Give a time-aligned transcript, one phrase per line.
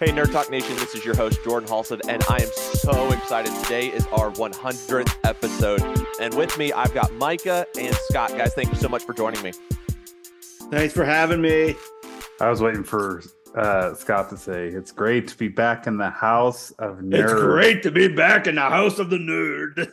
[0.00, 3.52] Hey, Nerd Talk Nation, this is your host, Jordan Halsted, and I am so excited.
[3.64, 5.82] Today is our 100th episode.
[6.20, 8.30] And with me, I've got Micah and Scott.
[8.30, 9.50] Guys, thank you so much for joining me.
[10.70, 11.74] Thanks for having me.
[12.40, 13.24] I was waiting for
[13.56, 17.24] uh, Scott to say, It's great to be back in the house of nerds.
[17.24, 19.92] It's great to be back in the house of the nerd.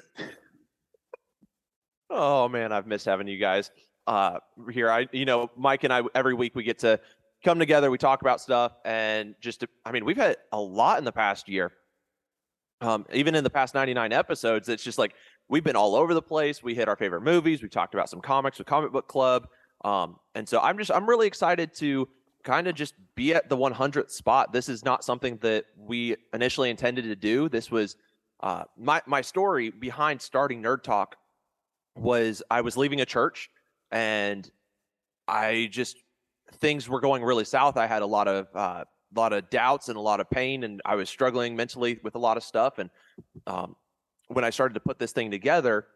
[2.12, 3.72] Oh, man, I've missed having you guys
[4.06, 4.38] uh,
[4.72, 4.92] here.
[4.92, 7.00] I, you know, Mike and I, every week we get to
[7.46, 10.98] come together, we talk about stuff, and just, to, I mean, we've had a lot
[10.98, 11.72] in the past year.
[12.82, 15.14] Um, even in the past 99 episodes, it's just like
[15.48, 16.62] we've been all over the place.
[16.62, 17.62] We hit our favorite movies.
[17.62, 19.48] We talked about some comics with Comic Book Club.
[19.86, 22.10] Um, and so I'm just, I'm really excited to
[22.44, 24.52] kind of just be at the 100th spot.
[24.52, 27.48] This is not something that we initially intended to do.
[27.48, 27.96] This was
[28.42, 31.16] uh, my, my story behind starting Nerd Talk
[31.96, 33.50] was I was leaving a church
[33.92, 34.50] and
[35.28, 35.98] I just
[36.54, 37.78] things were going really south.
[37.78, 38.84] I had a lot of uh,
[39.16, 42.20] lot of doubts and a lot of pain, and I was struggling mentally with a
[42.20, 42.80] lot of stuff.
[42.80, 42.90] And
[43.48, 43.76] um,
[44.28, 45.88] when I started to put this thing together,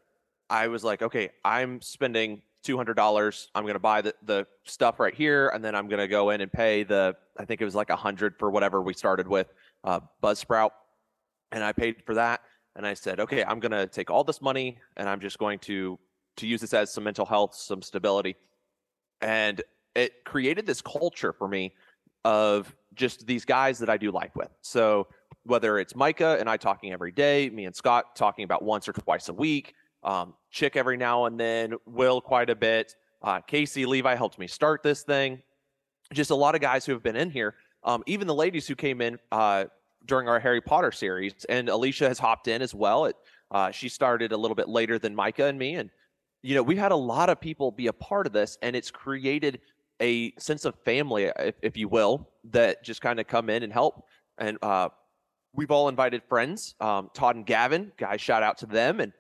[0.50, 3.50] I was like, okay, I'm spending two hundred dollars.
[3.56, 6.52] I'm to buy the the stuff right here, and then I'm to go in and
[6.52, 7.16] pay the.
[7.38, 10.72] I think it was like a hundred for whatever we started with uh, Buzzsprout,
[11.52, 12.42] and I paid for that.
[12.76, 16.00] And I said, okay, I'm to take all this money, and I'm just going to
[16.38, 18.36] to use this as some mental health, some stability.
[19.22, 19.62] And
[20.00, 21.74] it created this culture for me
[22.26, 24.50] of just these guys that I do life with.
[24.62, 25.08] So
[25.44, 28.94] whether it's Micah and I talking every day, me and Scott talking about once or
[28.94, 33.86] twice a week, um, Chick every now and then, Will quite a bit, uh, Casey
[33.86, 35.42] Levi helped me start this thing.
[36.14, 37.56] Just a lot of guys who have been in here.
[37.84, 39.66] Um, even the ladies who came in uh,
[40.06, 43.06] during our Harry Potter series, and Alicia has hopped in as well.
[43.06, 43.16] It,
[43.52, 45.90] uh, she started a little bit later than Micah and me, and
[46.42, 48.92] you know, we've had a lot of people be a part of this, and it's
[48.92, 49.60] created
[50.02, 53.74] a sense of family, if, if you will, that just kind of come in and
[53.74, 54.06] help.
[54.38, 54.90] And uh,
[55.54, 59.00] we've all invited friends, um, Todd and Gavin, guys, shout out to them.
[59.00, 59.12] And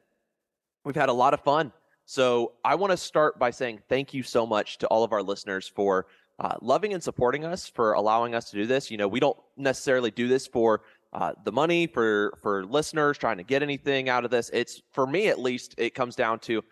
[0.85, 1.72] we've had a lot of fun.
[2.06, 5.22] So I want to start by saying thank you so much to all of our
[5.22, 6.07] listeners for
[6.39, 8.89] uh, loving and supporting us, for allowing us to do this.
[8.89, 10.81] You know, we don't necessarily do this for
[11.12, 14.50] uh, the money, for for listeners trying to get anything out of this.
[14.53, 15.75] It's for me at least.
[15.78, 16.63] It comes down to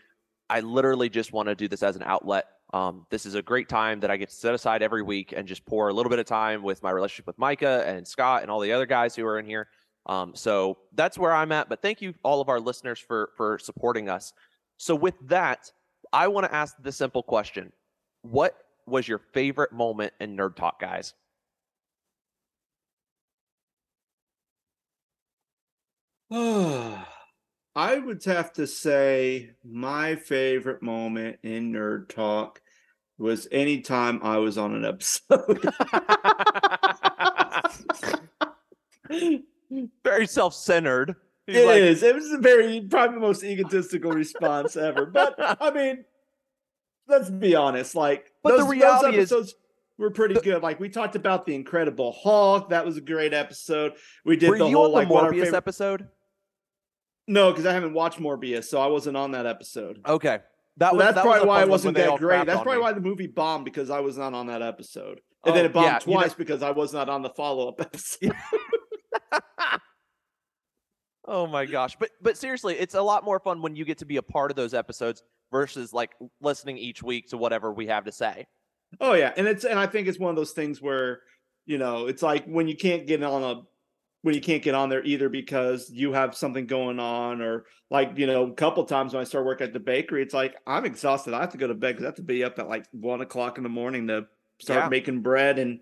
[0.50, 2.46] I literally just want to do this as an outlet.
[2.74, 5.48] Um, this is a great time that I get to set aside every week and
[5.48, 8.52] just pour a little bit of time with my relationship with Micah and Scott and
[8.52, 9.70] all the other guys who are in here.
[10.06, 11.70] Um, so that's where I'm at.
[11.70, 14.34] But thank you, all of our listeners, for for supporting us.
[14.78, 15.72] So with that,
[16.12, 17.72] I want to ask the simple question:
[18.22, 18.56] What
[18.86, 21.14] was your favorite moment in Nerd Talk, guys?
[27.78, 32.60] I would have to say my favorite moment in Nerd Talk
[33.20, 35.64] was anytime I was on an episode.
[40.04, 41.18] very self-centered.
[41.46, 41.78] He's it like...
[41.78, 42.02] is.
[42.02, 45.06] It was a very probably the most egotistical response ever.
[45.06, 46.04] But I mean,
[47.08, 47.94] let's be honest.
[47.94, 49.56] Like, but those, the reality episodes is
[50.00, 50.42] were pretty the...
[50.42, 50.64] good.
[50.64, 52.70] Like we talked about the Incredible Hulk.
[52.72, 53.94] That was a great episode.
[54.26, 55.54] We did the whole like Morbius favorite...
[55.54, 56.08] episode.
[57.28, 60.00] No, because I haven't watched Morbius, so I wasn't on that episode.
[60.08, 60.40] Okay.
[60.78, 62.46] That was, that's that probably was why it wasn't that great.
[62.46, 62.82] That's probably me.
[62.84, 65.22] why the movie bombed because I was not on that episode.
[65.44, 67.30] And oh, then it bombed yeah, twice you know, because I was not on the
[67.30, 68.34] follow up episode.
[71.26, 71.98] oh my gosh.
[72.00, 74.52] But but seriously, it's a lot more fun when you get to be a part
[74.52, 76.12] of those episodes versus like
[76.42, 78.46] listening each week to whatever we have to say.
[79.02, 79.34] Oh yeah.
[79.36, 81.22] And it's and I think it's one of those things where,
[81.66, 83.62] you know, it's like when you can't get on a
[84.22, 88.18] when you can't get on there either because you have something going on or like
[88.18, 90.86] you know a couple times when i start working at the bakery it's like i'm
[90.86, 91.34] exhausted.
[91.34, 93.22] I have to go to bed because i have to be up at like one
[93.22, 94.26] o'clock in the morning to
[94.60, 94.90] start yeah.
[94.90, 95.80] making bread and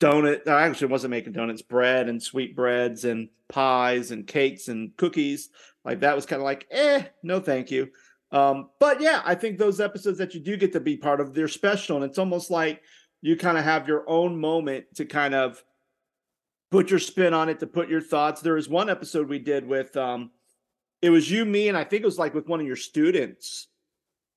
[0.00, 4.96] donut i actually wasn't making donuts bread and sweet breads and pies and cakes and
[4.96, 5.50] cookies.
[5.84, 7.88] Like that was kind of like eh no thank you.
[8.32, 11.34] Um, but yeah i think those episodes that you do get to be part of
[11.34, 12.82] they're special and it's almost like
[13.22, 15.62] you kind of have your own moment to kind of
[16.74, 18.40] put your spin on it, to put your thoughts.
[18.40, 20.32] There was one episode we did with um
[21.00, 23.68] it was you, me, and I think it was like with one of your students.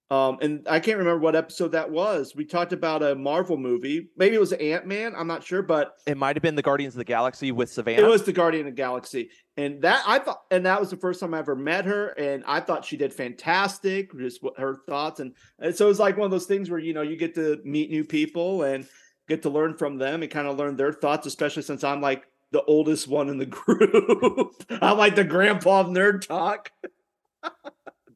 [0.09, 2.35] Um, and I can't remember what episode that was.
[2.35, 4.09] We talked about a Marvel movie.
[4.17, 5.13] Maybe it was Ant Man.
[5.17, 8.05] I'm not sure, but it might have been the Guardians of the Galaxy with Savannah.
[8.05, 10.97] It was the Guardian of the Galaxy, and that I thought, and that was the
[10.97, 14.17] first time I ever met her, and I thought she did fantastic.
[14.17, 16.93] Just her thoughts, and, and so it was like one of those things where you
[16.93, 18.87] know you get to meet new people and
[19.27, 22.27] get to learn from them and kind of learn their thoughts, especially since I'm like
[22.51, 24.53] the oldest one in the group.
[24.69, 26.71] I'm like the grandpa of nerd talk.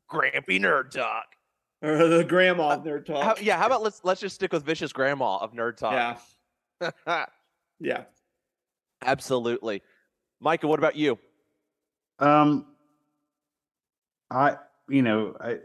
[0.09, 1.25] Grampy nerd talk.
[1.81, 3.23] Or the grandma of nerd talk.
[3.23, 6.19] How, yeah, how about let's let's just stick with vicious grandma of nerd talk.
[7.01, 7.25] Yeah.
[7.79, 8.03] yeah.
[9.03, 9.81] Absolutely.
[10.39, 11.17] Micah, what about you?
[12.19, 12.67] Um,
[14.29, 15.57] I, you know, I,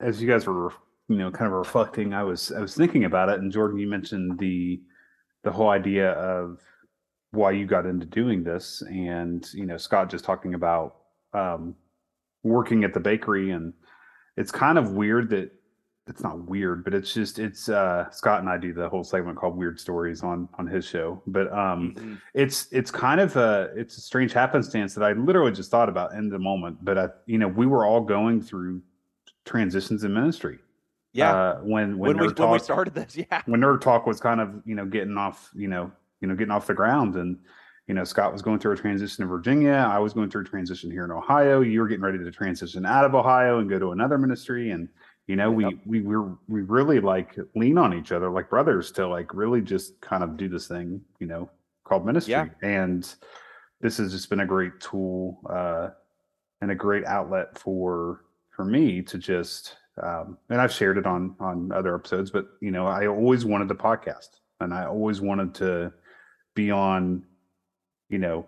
[0.00, 0.72] as you guys were,
[1.08, 3.88] you know, kind of reflecting, I was, I was thinking about it, and Jordan, you
[3.88, 4.80] mentioned the,
[5.44, 6.60] the whole idea of
[7.30, 10.96] why you got into doing this, and you know, Scott just talking about
[11.32, 11.74] um,
[12.42, 13.72] working at the bakery, and
[14.36, 15.50] it's kind of weird that
[16.08, 19.36] it's not weird, but it's just it's uh Scott and I do the whole segment
[19.36, 21.20] called Weird Stories on on his show.
[21.26, 22.14] But um Mm-hmm.
[22.32, 26.12] it's it's kind of a it's a strange happenstance that I literally just thought about
[26.12, 26.84] in the moment.
[26.84, 28.82] But I you know, we were all going through
[29.44, 30.58] transitions in ministry.
[31.16, 31.34] Yeah.
[31.34, 33.42] Uh when when, when, we, Nerd when we started this, yeah.
[33.46, 35.90] when Nerd Talk was kind of, you know, getting off, you know,
[36.20, 37.38] you know, getting off the ground and
[37.86, 39.88] you know, Scott was going through a transition in Virginia.
[39.88, 41.60] I was going through a transition here in Ohio.
[41.60, 44.72] You were getting ready to transition out of Ohio and go to another ministry.
[44.72, 44.88] And,
[45.28, 49.06] you know, we we we're we really like lean on each other like brothers to
[49.06, 51.48] like really just kind of do this thing, you know,
[51.84, 52.32] called ministry.
[52.32, 52.46] Yeah.
[52.62, 53.08] And
[53.80, 55.90] this has just been a great tool uh
[56.60, 61.34] and a great outlet for for me to just um and I've shared it on
[61.40, 65.54] on other episodes, but you know, I always wanted the podcast and I always wanted
[65.56, 65.92] to
[66.54, 67.24] be on,
[68.08, 68.46] you know,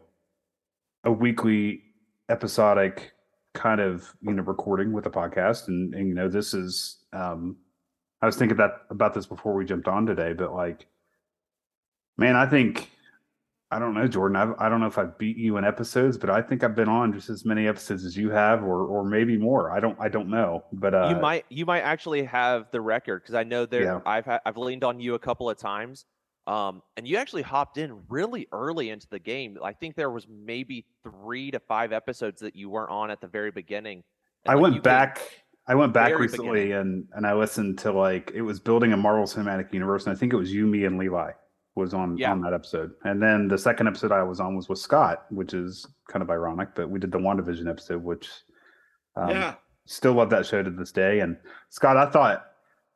[1.04, 1.82] a weekly
[2.28, 3.12] episodic
[3.54, 5.68] kind of you know recording with a podcast.
[5.68, 7.56] And, and you know this is um
[8.20, 10.86] i was thinking that about this before we jumped on today but like
[12.18, 12.90] man i think
[13.70, 16.30] i don't know jordan I've, i don't know if i've beat you in episodes but
[16.30, 19.36] i think i've been on just as many episodes as you have or or maybe
[19.36, 22.80] more i don't i don't know but uh you might you might actually have the
[22.80, 24.00] record because I know there Yeah.
[24.04, 26.04] I've had, I've leaned on you a couple of times.
[26.46, 29.58] Um, and you actually hopped in really early into the game.
[29.62, 33.26] I think there was maybe three to five episodes that you weren't on at the
[33.26, 34.02] very beginning.
[34.46, 35.20] I like, went back.
[35.66, 36.72] I went back recently beginning.
[36.72, 40.18] and and I listened to like it was building a Marvel Cinematic Universe, and I
[40.18, 41.32] think it was you, me, and Levi
[41.78, 42.32] was on Yeah.
[42.32, 42.92] on that episode.
[43.04, 46.30] And then the second episode I was on was with Scott, which is kind of
[46.30, 48.28] ironic, but we did the WandaVision episode, which
[49.16, 49.54] um, yeah.
[49.86, 51.20] still love that show to this day.
[51.20, 51.36] And
[51.70, 52.44] Scott, I thought,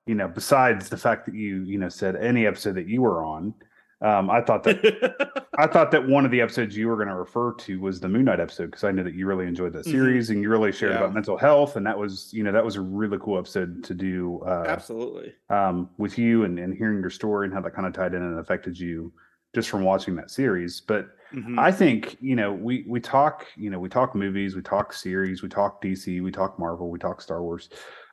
[0.06, 3.24] you know, besides the fact that you you know said any episode that you were
[3.24, 3.54] on,
[4.02, 7.14] um, I thought that I thought that one of the episodes you were going to
[7.14, 9.84] refer to was the Moon Knight episode because I knew that you really enjoyed that
[9.86, 9.90] Mhm.
[9.90, 10.98] series and you really shared Yeah.
[10.98, 13.94] about mental health, and that was you know that was a really cool episode to
[13.94, 15.32] do uh, Absolutely.
[15.50, 18.22] um, with you and, and hearing your story and how that kind of tied in
[18.22, 19.12] and affected you
[19.54, 20.80] just from watching that series.
[20.80, 21.58] But Mhm.
[21.58, 25.42] I think you know we we talk you know we talk movies, we talk series,
[25.42, 27.68] we talk DC, we talk Marvel, we talk Star Wars,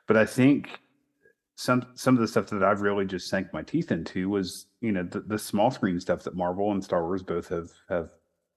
[0.06, 0.80] but I think
[1.60, 4.92] some some of the stuff that I've really just sank my teeth into was you
[4.92, 8.08] know the, the small screen stuff that Marvel and Star Wars both have have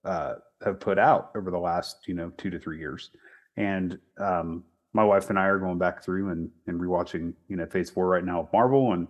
[0.06, 3.12] uh, have put out over the last you know two to three years,
[3.58, 4.64] and um,
[4.94, 8.08] my wife and I are going back through and and rewatching you know Phase Four
[8.08, 9.08] right now of Marvel and.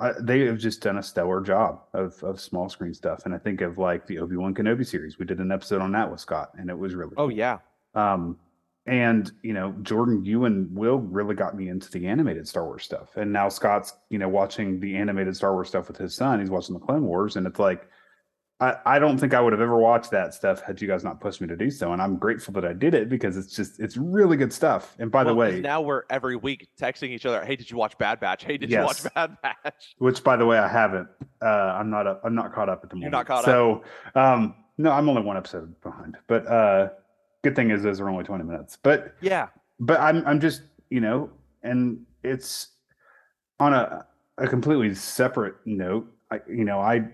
[0.00, 3.38] I, they have just done a stellar job of of small screen stuff, and I
[3.38, 5.18] think of like the Obi Wan Kenobi series.
[5.18, 7.30] We did an episode on that with Scott, and it was really Oh cool.
[7.30, 7.58] yeah.
[7.94, 8.36] Um,
[8.86, 12.82] and you know, Jordan, you and Will really got me into the animated Star Wars
[12.82, 16.40] stuff, and now Scott's you know watching the animated Star Wars stuff with his son.
[16.40, 17.88] He's watching the Clone Wars, and it's like,
[18.58, 21.20] I I don't think I would have ever watched that stuff had you guys not
[21.20, 23.78] pushed me to do so, and I'm grateful that I did it because it's just
[23.78, 24.96] it's really good stuff.
[24.98, 27.44] And by the way, now we're every week texting each other.
[27.44, 28.42] Hey, did you watch Bad Batch?
[28.42, 29.94] Hey, did you watch Bad Batch?
[29.98, 31.08] which by the way I haven't.
[31.40, 33.44] Uh, I'm not up, I'm not caught up at the moment You're not caught up?
[33.44, 33.84] so,
[34.16, 36.16] um, no, I'm only one episode behind.
[36.26, 36.88] But uh,
[37.42, 38.78] good thing is those are only 20 minutes.
[38.82, 39.48] But Yeah.
[39.80, 41.30] but I'm I'm just you know,
[41.62, 42.68] and it's
[43.60, 44.06] on a
[44.38, 46.06] a completely separate note.
[46.30, 47.08] I you know I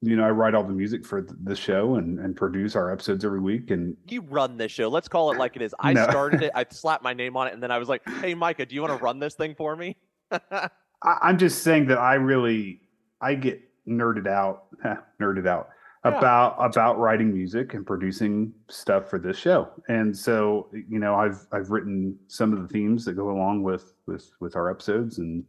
[0.00, 2.92] you know I write all the music for th- the show and and produce our
[2.92, 4.88] episodes every week and You run this show.
[4.88, 5.74] Let's call it like it is.
[5.80, 6.04] I No.
[6.04, 6.52] started it.
[6.54, 8.82] I slapped my name on it, and then I was like, "Hey, Micah, do you
[8.82, 9.96] want to run this thing for me?"
[10.30, 10.68] I,
[11.02, 12.80] I'm just saying that I really
[13.20, 14.64] I get nerded out
[15.20, 15.70] nerded out
[16.04, 16.16] Yeah.
[16.16, 21.44] about about writing music and producing stuff for this show and so you know I've
[21.50, 25.44] I've written some of the themes that go along with with with our episodes and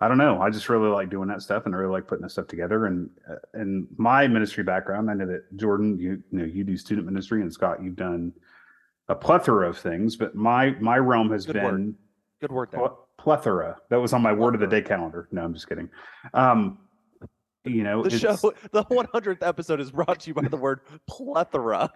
[0.00, 2.22] I don't know I just really like doing that stuff and I really like putting
[2.22, 6.38] that stuff together and uh, and my ministry background I know that Jordan you, you
[6.38, 8.32] know you do student ministry and Scott you've done
[9.08, 11.94] a plethora of things but my my realm has Good been word.
[12.40, 12.80] Good word there.
[12.80, 13.76] Ple- plethora.
[13.88, 15.28] That was on my word of the day calendar.
[15.30, 15.88] No, I'm just kidding.
[16.34, 16.78] Um,
[17.64, 18.34] you know, The show,
[18.72, 21.90] the 100th episode is brought to you by the word plethora.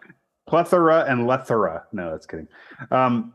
[0.46, 1.84] plethora and lethora.
[1.92, 2.48] No, that's kidding.
[2.90, 3.34] Um,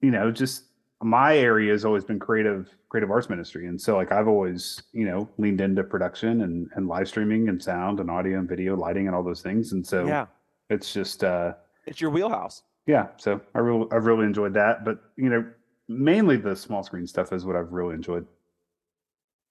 [0.00, 0.64] you know, just
[1.02, 5.04] my area has always been creative, creative arts ministry, and so like I've always, you
[5.04, 9.06] know, leaned into production and and live streaming and sound and audio and video, lighting
[9.08, 10.26] and all those things, and so yeah,
[10.70, 11.54] it's just, uh,
[11.86, 12.62] it's your wheelhouse.
[12.86, 13.08] yeah.
[13.16, 15.44] So I really, I've really enjoyed that, but you know,
[15.88, 18.26] mainly the small screen stuff is what I've really enjoyed.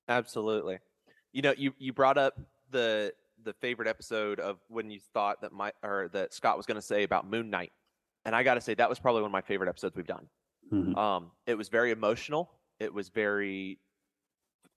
[0.07, 0.79] Absolutely.
[1.33, 2.39] You know, you you brought up
[2.71, 6.75] the the favorite episode of when you thought that my or that Scott was going
[6.75, 7.71] to say about Moon Knight,
[8.25, 10.27] and I got to say that was probably one of my favorite episodes we've done.
[10.71, 10.95] Mhm.
[10.97, 12.51] Um, it was very emotional.
[12.79, 13.79] It was very,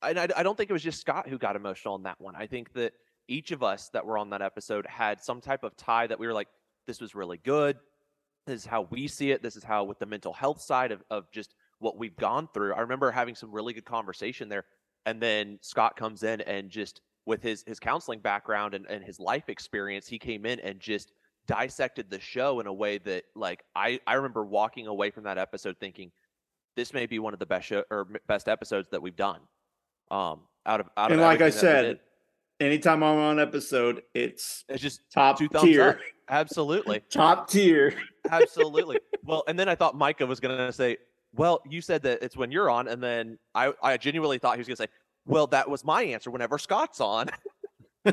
[0.02, 2.34] and I, I don't think it was just Scott who got emotional in that one.
[2.36, 2.92] I think that
[3.28, 6.26] each of us that were on that episode had some type of tie that we
[6.26, 6.48] were like,
[6.86, 7.78] this was really good.
[8.46, 9.42] This is how we see it.
[9.42, 12.74] This is how, with the mental health side of, of just what we've gone through.
[12.74, 14.66] I remember having some really good conversation there.
[15.06, 19.18] And then Scott comes in and just with his his counseling background and, and his
[19.18, 21.12] life experience, he came in and just
[21.46, 25.38] dissected the show in a way that like I, I remember walking away from that
[25.38, 26.10] episode thinking
[26.76, 29.40] this may be one of the best show or best episodes that we've done.
[30.10, 32.00] Um, out of out And of like I everything that we said,
[32.60, 35.88] anytime I'm on episode, it's it's just top tier.
[35.88, 35.98] up.
[36.28, 37.00] Absolutely.
[37.10, 37.94] Top tier.
[38.30, 38.98] Absolutely.
[39.24, 40.96] well, and then I thought Micah was going to say,
[41.36, 44.60] "Well, you said that it's when you're on," and then I, I genuinely thought he
[44.60, 44.88] was going to say,
[45.26, 47.28] "Well, that was my answer whenever Scott's on."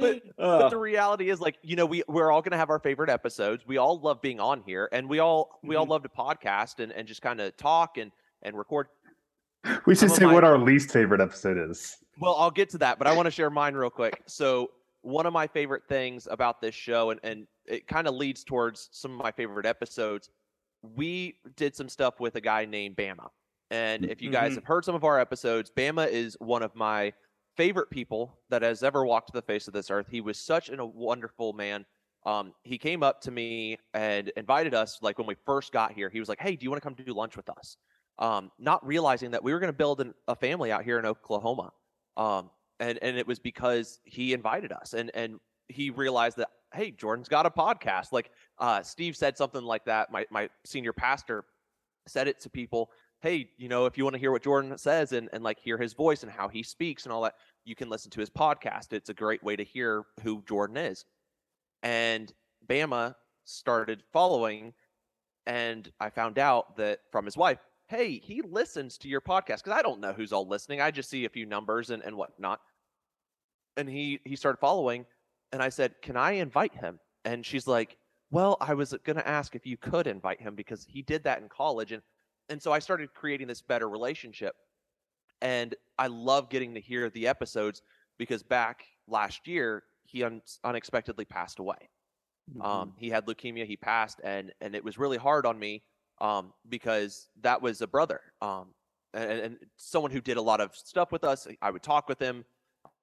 [0.00, 2.70] But- Uh, but the reality is, like, you know, we we're all going to have
[2.70, 3.66] our favorite episodes.
[3.66, 5.90] We all love being on here, and we all we all Mhm.
[5.90, 8.12] love to podcast and and just kind of talk and
[8.42, 8.86] and record.
[9.86, 11.96] We should say my- what our least favorite episode is.
[12.20, 14.22] Well, I'll get to that, but I want to share mine real quick.
[14.26, 14.70] So,
[15.02, 18.88] one of my favorite things about this show, and, and it kind of leads towards
[18.92, 20.30] some of my favorite episodes,
[20.82, 23.28] we did some stuff with a guy named Bama.
[23.70, 24.56] And if you guys Mhm.
[24.56, 27.12] have heard some of our episodes, Bama is one of my
[27.56, 30.06] favorite people that has ever walked the face of this earth.
[30.08, 31.84] He was such an, a wonderful man.
[32.24, 36.08] Um, he came up to me and invited us, like when we first got here,
[36.08, 37.76] he was like, Hey, do you want to come to do lunch with us?
[38.18, 41.06] Um, not realizing that we were going to build an, a family out here in
[41.06, 41.72] Oklahoma.
[42.16, 46.90] Um, and, and it was because he invited us and, and he realized that, Hey,
[46.90, 48.12] Jordan's got a podcast.
[48.12, 48.30] Like,
[48.60, 50.10] uh, Steve said something like that.
[50.10, 51.44] My, my senior pastor
[52.06, 52.90] said it to people.
[53.20, 55.76] Hey, you know, if you want to hear what Jordan says and, and like hear
[55.76, 57.34] his voice and how he speaks and all that,
[57.64, 58.92] you can listen to his podcast.
[58.92, 61.04] It's a great way to hear who Jordan is.
[61.82, 62.32] And
[62.68, 64.72] Bama started following,
[65.46, 69.72] and I found out that from his wife, hey, he listens to your podcast because
[69.72, 70.80] I don't know who's all listening.
[70.80, 72.60] I just see a few numbers and, and whatnot.
[73.76, 75.06] And he he started following,
[75.52, 76.98] and I said, Can I invite him?
[77.24, 77.96] And she's like,
[78.30, 81.48] Well, I was gonna ask if you could invite him because he did that in
[81.48, 81.92] college.
[81.92, 82.02] And
[82.48, 84.54] and so I started creating this better relationship.
[85.40, 87.82] And I love getting to hear the episodes
[88.18, 91.90] because back last year he un- unexpectedly passed away.
[92.50, 92.62] Mm-hmm.
[92.62, 93.66] Um, he had leukemia.
[93.66, 95.82] He passed, and and it was really hard on me
[96.20, 98.68] um, because that was a brother um,
[99.14, 101.46] and, and someone who did a lot of stuff with us.
[101.62, 102.44] I would talk with him.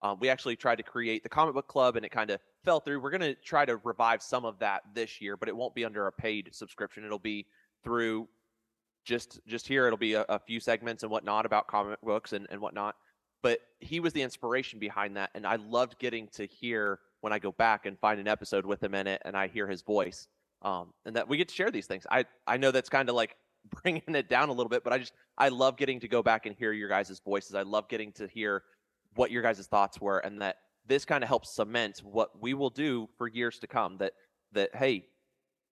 [0.05, 2.79] Um, we actually tried to create the comic book club, and it kind of fell
[2.79, 2.99] through.
[2.99, 5.83] We're going to try to revive some of that this year, but it won't be
[5.83, 7.03] under a paid subscription.
[7.03, 7.47] It'll be
[7.83, 8.27] through
[9.03, 9.87] just just here.
[9.87, 12.95] It'll be a, a few segments and whatnot about comic books and, and whatnot.
[13.41, 17.39] But he was the inspiration behind that, and I loved getting to hear when I
[17.39, 20.27] go back and find an episode with him in it, and I hear his voice,
[20.61, 22.05] um, and that we get to share these things.
[22.11, 23.37] I I know that's kind of like
[23.81, 26.45] bringing it down a little bit, but I just I love getting to go back
[26.45, 27.55] and hear your guys' voices.
[27.55, 28.61] I love getting to hear
[29.15, 30.57] what your guys' thoughts were, and that
[30.87, 33.97] this kind of helps cement what we will do for years to come.
[33.97, 34.13] That
[34.53, 35.05] that hey,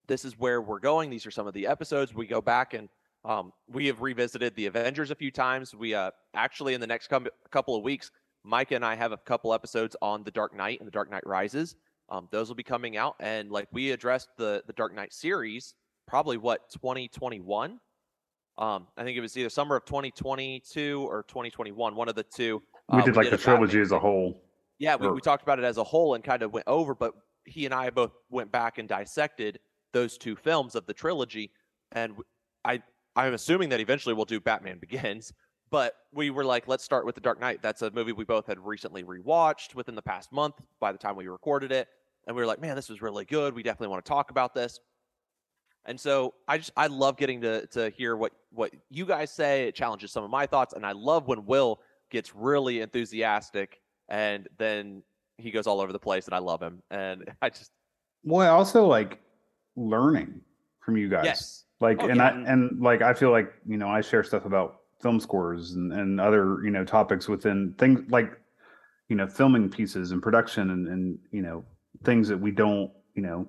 [0.07, 1.09] this is where we're going.
[1.09, 2.13] These are some of the episodes.
[2.13, 2.89] We go back and
[3.25, 5.73] um, we have revisited the Avengers a few times.
[5.73, 8.11] We uh, actually in the next com- couple of weeks,
[8.43, 11.25] Micah and I have a couple episodes on the Dark Knight and the Dark Knight
[11.25, 11.75] Rises.
[12.09, 15.73] Um, those will be coming out, and like we addressed the the Dark Knight series,
[16.07, 17.79] probably what 2021.
[18.57, 22.61] Um, I think it was either summer of 2022 or 2021, one of the two.
[22.93, 24.39] We Uh, did like a the trilogy as a whole.
[24.77, 26.93] yeah, we, Or- we talked about it as a whole and kind of went over,
[26.93, 27.13] but
[27.45, 29.59] he and I both went back and dissected
[29.91, 31.51] those two films of the trilogy.
[31.91, 32.15] And
[32.65, 32.81] I
[33.15, 35.33] I'm assuming that eventually we'll do Batman Begins,
[35.69, 37.61] but we were like, let's start with The Dark Knight.
[37.61, 41.15] That's a movie we both had recently rewatched within the past month by the time
[41.15, 41.87] we recorded it.
[42.25, 43.53] And we were like, man, this was really good.
[43.53, 44.79] We definitely want to talk about this.
[45.85, 49.67] And so I just I love getting to to hear what what you guys say.
[49.67, 51.81] It challenges some of my thoughts, and I love when Will
[52.13, 55.03] gets really enthusiastic and then
[55.37, 56.81] he goes all over the place, and I love him.
[56.91, 57.71] And I just
[58.23, 59.19] Well, I also like
[59.75, 60.39] learning
[60.79, 61.25] from you guys.
[61.25, 62.27] yes, Like, Oh, and yeah.
[62.27, 65.91] I and like I feel like you know I share stuff about film scores and
[65.91, 68.31] and other you know topics within things like
[69.09, 71.65] you know filming pieces and production and and you know
[72.03, 73.47] things that we don't you know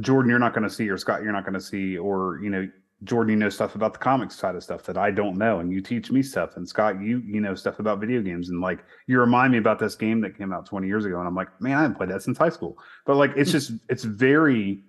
[0.00, 2.50] Jordan you're not going to see or Scott you're not going to see or you
[2.50, 2.68] know
[3.04, 5.72] Jordan you know stuff about the comics side of stuff that I don't know and
[5.72, 8.84] you teach me stuff and Scott you you know stuff about video games and like
[9.06, 11.48] you remind me about this game that came out 20 years ago and I'm like
[11.60, 14.82] man I haven't played that since high school but like it's just it's very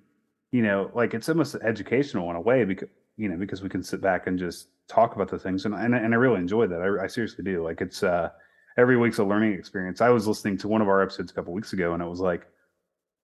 [0.51, 3.84] you know like it's almost educational in a way because you know because we can
[3.84, 6.81] sit back and just talk about the things and and, and I really enjoy that
[6.81, 8.29] I, I seriously do like it's uh
[8.77, 10.01] every week's a learning experience.
[10.01, 12.19] I was listening to one of our episodes a couple weeks ago, and it was
[12.19, 12.45] like,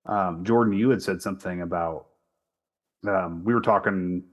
[0.06, 2.08] um, Jordan, you had said something about
[3.08, 4.24] um, we were talking,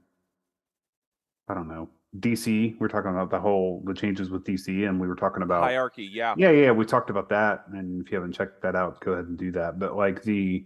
[1.49, 1.89] I don't know,
[2.19, 2.79] DC.
[2.79, 6.05] We're talking about the whole the changes with DC, and we were talking about Hierarchy,
[6.05, 6.35] yeah.
[6.37, 9.25] yeah, yeah, we talked about that, and if you haven't checked that out, go ahead
[9.25, 9.79] and do that.
[9.79, 10.65] But like the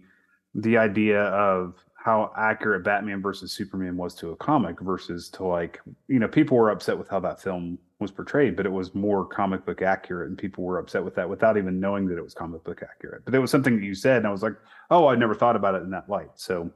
[0.54, 5.80] the idea of how accurate Batman versus Superman was to a comic versus to like
[6.06, 9.24] you know people were upset with how that film was portrayed, but it was more
[9.24, 12.34] comic book accurate, and people were upset with that without even knowing that it was
[12.34, 13.24] comic book accurate.
[13.24, 14.54] But it was something that you said, and I was like,
[14.90, 16.30] oh, I never thought about it in that light.
[16.34, 16.70] So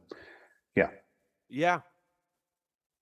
[0.74, 0.88] yeah,
[1.50, 1.80] Yeah.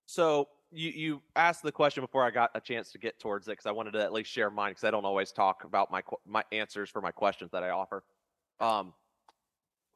[0.07, 3.53] So you you asked the question before I got a chance to get towards it
[3.53, 6.03] because I wanted to at least share mine because I don't always talk about my
[6.27, 8.03] my answers for my questions that I offer.
[8.61, 8.93] Um.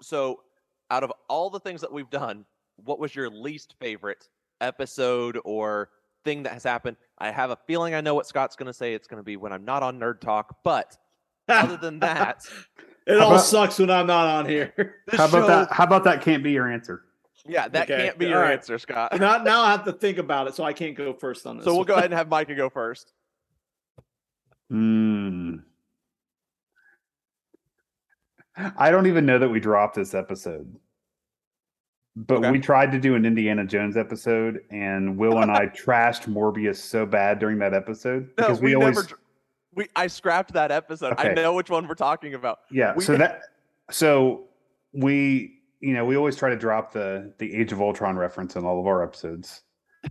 [0.03, 0.41] So,
[0.91, 2.45] out of all the things that we've done,
[2.77, 4.29] what was your least favorite
[4.61, 5.91] episode or
[6.25, 6.97] thing that has happened?
[7.19, 8.95] I have a feeling I know what Scott's going to say.
[8.95, 10.97] It's going to be when I'm not on Nerd Talk, but
[11.49, 12.45] other than that,
[13.07, 14.73] it all about- sucks when I'm not on here.
[15.13, 15.73] how about show- that?
[15.73, 16.23] How about that?
[16.23, 17.03] Can't be your answer.
[17.49, 18.53] Yeah, that Okay, can't be all your right.
[18.53, 19.19] answer, Scott.
[19.19, 21.65] now, now I have to think about it, so I can't go first on this.
[21.65, 21.87] So we'll one.
[21.87, 23.13] go ahead and have Micah go first.
[24.71, 25.57] Hmm.
[28.77, 30.77] I don't even know that we dropped this episode.
[32.17, 32.51] But Okay.
[32.51, 37.07] we tried to do an Indiana Jones episode, and Will and I trashed Morbius so
[37.07, 39.19] bad during that episode No, because we, we, always, never.
[39.75, 41.15] We I scrapped that episode.
[41.19, 42.61] I know which one we're talking about.
[42.71, 42.95] yeah.
[42.95, 43.43] we- so that,
[43.91, 44.45] so
[44.93, 48.65] we, you know, we always try to drop the the Age of Ultron reference in
[48.65, 49.63] all of our episodes,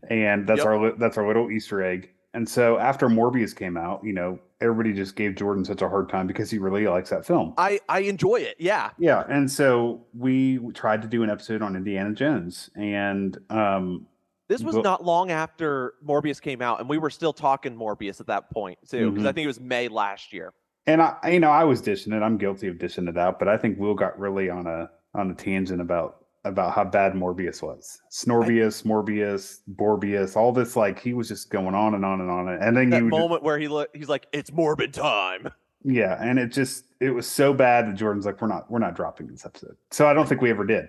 [0.09, 0.67] and that's Yep.
[0.67, 2.09] our that's our little Easter egg.
[2.35, 6.09] And so after Morbius came out, you know, everybody just gave Jordan such a hard
[6.09, 7.53] time because he really likes that film.
[7.57, 8.55] I I enjoy it.
[8.59, 8.91] Yeah.
[8.99, 14.05] Yeah, and so we tried to do an episode on Indiana Jones, and um,
[14.47, 18.19] This was But- not long after Morbius came out, and we were still talking Morbius
[18.19, 19.35] at that point too, because I Mhm.
[19.35, 20.53] think it was May last year.
[20.87, 22.23] and I, you know, I was dishing it.
[22.23, 25.31] I'm guilty of dishing it out, but I think Will got really on a on
[25.31, 28.01] a tangent about about how bad Morbius was.
[28.11, 32.47] Snorbius, Morbius, Borbius, all this like he was just going on and on and on,
[32.47, 35.49] and then That he would just- moment where he look, he's like, "It's morbid time."
[35.83, 38.95] yeah, and it just it was so bad that Jordan's like, we're not we're not
[38.95, 39.75] dropping this episode.
[39.91, 40.87] So I don't think we ever did.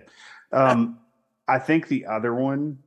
[0.53, 0.99] Um,
[1.47, 2.77] I think the other one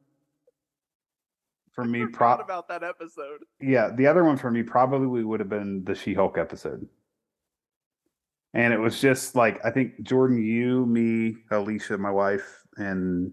[1.73, 3.45] for me, Forgot pro- about that episode.
[3.61, 6.87] Yeah, the other one for me probably would have been the She-Hulk episode.
[8.55, 13.33] And it was just like I think Jordan, you, me, Alicia, my wife, and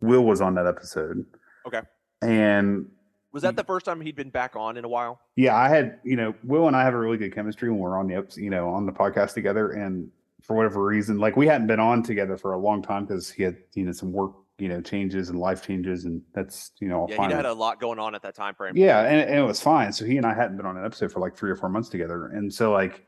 [0.00, 1.24] Will was on that episode.
[1.66, 1.82] Okay.
[2.22, 2.86] And
[3.32, 5.20] Was that the first time he'd been back on in a while?
[5.36, 7.98] yeah, I had, you know, Will and I have a really good chemistry when we're
[7.98, 9.70] on the you know, on the podcast together.
[9.72, 10.08] And
[10.42, 13.42] for whatever reason, like we hadn't been on together for a long time because he
[13.42, 17.00] had, you know, some work, you know, changes and life changes, and that's, you know,
[17.00, 17.30] all Yeah, fine.
[17.30, 18.76] he had a lot going on at that time frame.
[18.76, 19.92] Yeah, and, and it was fine.
[19.92, 21.88] So he and I hadn't been on an episode for like three or four months
[21.88, 23.04] together, and so like,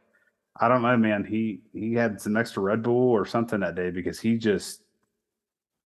[0.61, 1.25] I don't know, man.
[1.25, 4.83] He he had some extra Red Bull or something that day because he just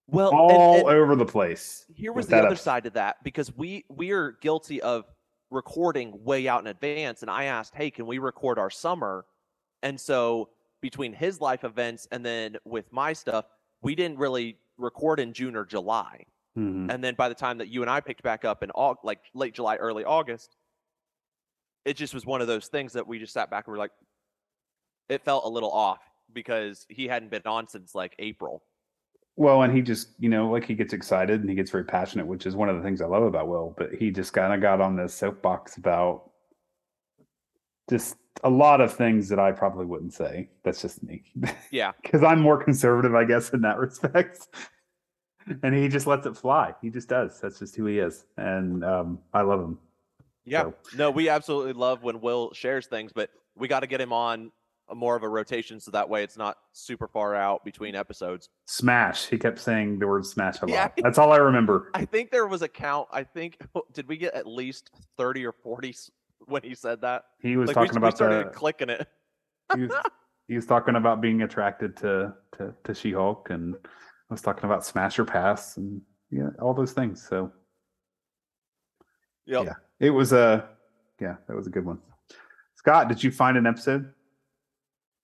[0.06, 1.86] Well, all and- over the place.
[1.94, 2.62] here was the other episode.
[2.62, 5.04] side of that because we we are guilty of
[5.50, 9.26] recording way out in advance and i asked hey can we record our summer
[9.82, 10.48] and so
[10.80, 13.44] between his life events and then with my stuff
[13.82, 16.24] we didn't really record in june or july
[16.56, 16.90] Mhm.
[16.90, 19.20] and then by the time that you and i picked back up in Aug- like
[19.34, 20.56] late july early august
[21.84, 23.92] it just was one of those things that we just sat back and were like
[25.08, 26.00] it felt a little off
[26.32, 28.62] because he hadn't been on since like april
[29.36, 32.26] Well, and he just you know like he gets excited and he gets very passionate,
[32.26, 33.74] which is one of the things I love about Will.
[33.78, 36.30] But he just kind of got on this soapbox about
[37.90, 40.48] just a lot of things that I probably wouldn't say.
[40.64, 41.22] That's just me.
[41.70, 44.48] yeah because I'm more conservative, I guess, in that respect.
[45.62, 46.74] and he just lets it fly.
[46.80, 47.40] He just does.
[47.40, 49.78] That's just who he is, and um, I love him.
[50.44, 50.62] Yeah.
[50.62, 54.12] So- No, we absolutely love when Will shares things, but we got to get him
[54.12, 54.50] on a
[54.94, 58.48] more of a rotation so that way it's not super far out between episodes.
[58.66, 59.26] Smash.
[59.26, 60.72] He kept saying the word smash a lot.
[60.72, 60.88] Yeah.
[61.02, 61.90] That's all I remember.
[61.94, 63.08] I think there was a count.
[63.12, 63.58] I think
[63.92, 65.94] did we get at least 30 or 40
[66.46, 67.24] when he said that?
[67.40, 68.50] He was Like talking we about started the.
[68.50, 69.06] clicking it.
[69.74, 69.92] He was,
[70.48, 74.64] he was talking about being attracted to to, to She Hulk, and I was talking
[74.64, 77.26] about Smash or Pass, and yeah, all those things.
[77.26, 77.50] So
[79.46, 79.64] Yep.
[79.64, 79.72] Yeah.
[80.00, 80.68] it was a
[81.20, 81.98] yeah, that was a good one.
[82.74, 84.12] Scott, did you find an episode?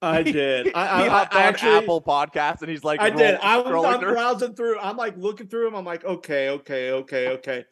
[0.00, 0.66] I did.
[0.66, 3.38] He, I, I, he I hopped on actually, Apple Podcast and he's like, I did.
[3.42, 4.12] I was I'm through.
[4.12, 4.78] browsing through.
[4.78, 5.74] I'm like looking through them.
[5.74, 7.64] I'm like, okay, okay, okay, okay.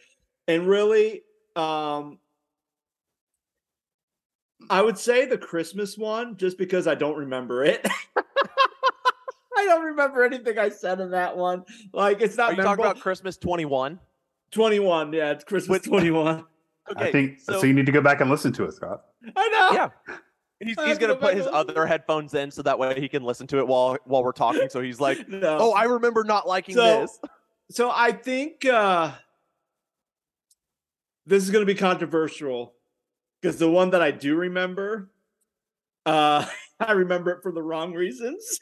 [0.48, 1.22] And really,
[1.54, 2.18] um,
[4.68, 7.86] I would say the Christmas one, just because I don't remember it.
[9.58, 11.64] I don't remember anything I said in that one.
[11.92, 13.98] Like it's not Are you talking about Christmas 21?
[14.50, 15.12] 21.
[15.12, 16.44] Yeah, it's Christmas 21.
[16.90, 17.08] Okay.
[17.08, 19.02] I think so, so You need to go back and listen to it, Scott.
[19.34, 19.70] I know.
[19.72, 20.16] yeah.
[20.60, 23.46] He's, he's gonna go put his other headphones in so that way he can listen
[23.48, 24.68] to it while while we're talking.
[24.70, 25.58] So he's like, No.
[25.60, 27.18] "Oh, I remember not liking So- this."
[27.72, 29.10] So I think uh
[31.26, 32.74] this is going to be controversial
[33.42, 35.10] because the one that I do remember,
[36.06, 36.46] uh
[36.80, 38.60] I remember it for the wrong reasons.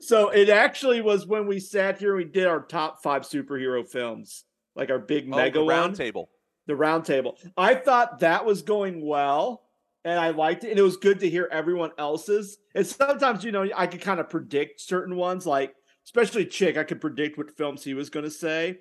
[0.00, 3.86] so it actually was when we sat here and we did our top five superhero
[3.86, 6.30] films, like our big Oh, mega one, round table.
[6.66, 7.36] The round table.
[7.56, 9.62] I thought that was going well.
[10.06, 12.58] And I liked it, and it was good to hear everyone else's.
[12.74, 15.74] And sometimes, you know, I could kind of predict certain ones, like
[16.04, 18.80] especially Chick, I could predict what films he was going to say.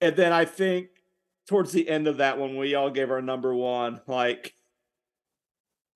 [0.00, 0.88] And then I think
[1.46, 4.00] towards the end of that one, we all gave our number one.
[4.06, 4.54] Like,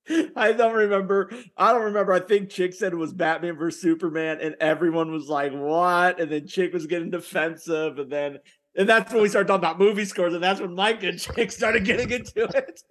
[0.37, 1.31] I don't remember.
[1.57, 2.13] I don't remember.
[2.13, 6.31] I think Chick said it was Batman versus Superman, and everyone was like, "What?" And
[6.31, 8.39] then Chick was getting defensive, and then
[8.77, 11.51] and that's when we started talking about movie scores, and that's when Mike and Chick
[11.51, 12.83] started getting into it.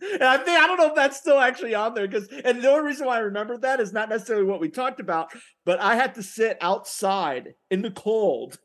[0.00, 2.70] And I think I don't know if that's still actually on there because and the
[2.70, 5.32] only reason why I remember that is not necessarily what we talked about,
[5.64, 8.58] but I had to sit outside in the cold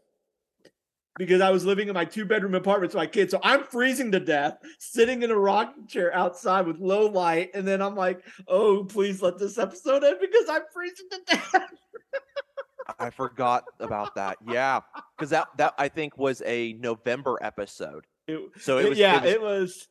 [1.18, 3.32] because I was living in my two bedroom apartment with my kids.
[3.32, 7.68] So I'm freezing to death, sitting in a rocking chair outside with low light, and
[7.68, 11.56] then I'm like, "Oh, please let this episode end because I'm freezing to death."
[13.00, 14.38] I forgot about that.
[14.48, 14.82] Yeah,
[15.18, 18.06] because that that I think was a November episode.
[18.28, 19.88] It- So it was yeah, it was,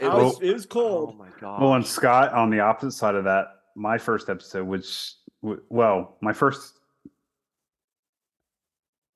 [0.00, 0.12] it was.
[0.12, 1.10] it was- was- it was cold.
[1.14, 1.60] Oh my god.
[1.62, 5.12] Well, and Scott on the opposite side of that, my first episode, which
[5.68, 6.78] well, my first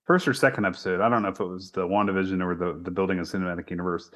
[0.06, 2.90] first or second episode, I don't know if it was the WandaVision or the the
[2.90, 4.10] building of cinematic universe.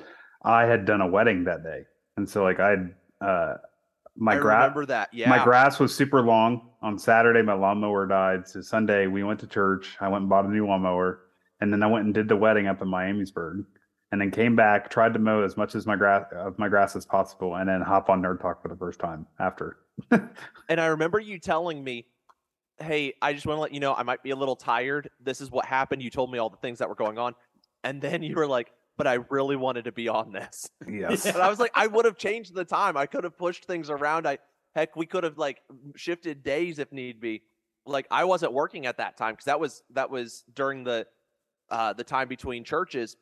[0.44, 1.82] I had done a wedding that day,
[2.16, 3.54] and so like I had uh,
[4.16, 5.08] my grass remember that.
[5.12, 5.28] Yeah.
[5.28, 6.68] my grass was super long.
[6.82, 8.46] On Saturday, my lawnmower died.
[8.46, 9.96] So Sunday, we went to church.
[10.00, 11.20] I went and bought a new lawnmower,
[11.60, 13.64] and then I went and did the wedding up in Miamisburg,
[14.10, 16.96] and then came back, tried to mow as much as my grass of my grass
[16.96, 19.78] as possible, and then hop on Nerd Talk for the first time after.
[20.68, 22.06] And I remember you telling me,
[22.78, 25.10] "Hey, I just want to let you know I might be a little tired.
[25.20, 26.02] This is what happened.
[26.02, 27.34] You told me all the things that were going on."
[27.84, 31.26] And then you were like, "But I really wanted to be on this." Yes.
[31.26, 32.96] And I was like, "I would have changed the time.
[32.96, 34.26] I could have pushed things around.
[34.26, 34.38] I
[34.74, 35.60] heck, we could have like
[35.96, 37.42] shifted days if need be."
[37.84, 41.06] Like I wasn't working at that time because that was that was during the
[41.70, 43.16] uh the time between churches.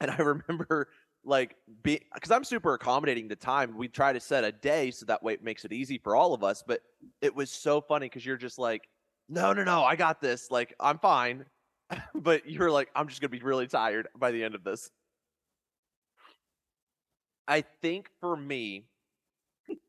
[0.00, 0.88] And I remember
[1.24, 3.76] like be because I'm super accommodating to time.
[3.76, 6.34] We try to set a day so that way it makes it easy for all
[6.34, 6.62] of us.
[6.66, 6.80] But
[7.20, 8.88] it was so funny because you're just like,
[9.28, 10.50] no, no, no, I got this.
[10.50, 11.44] Like I'm fine.
[12.14, 14.90] but you're like, I'm just gonna be really tired by the end of this.
[17.48, 18.84] I think for me,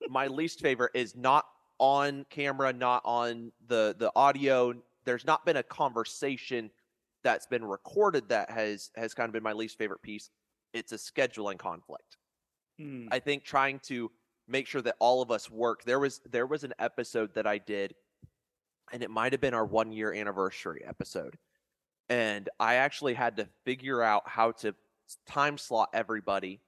[0.09, 1.45] my least favorite is not
[1.77, 4.73] on camera, not on the the audio.
[5.05, 6.71] There's not been a conversation
[7.23, 10.29] that's been recorded that has has kind of been my least favorite piece.
[10.73, 12.17] It's a scheduling conflict.
[12.79, 13.07] Hmm.
[13.11, 14.11] I think trying to
[14.47, 15.83] make sure that all of us work.
[15.83, 17.93] There was there was an episode that I did,
[18.91, 21.37] and it might have been our one year anniversary episode,
[22.09, 24.75] and I actually had to figure out how to
[25.27, 26.61] time slot everybody,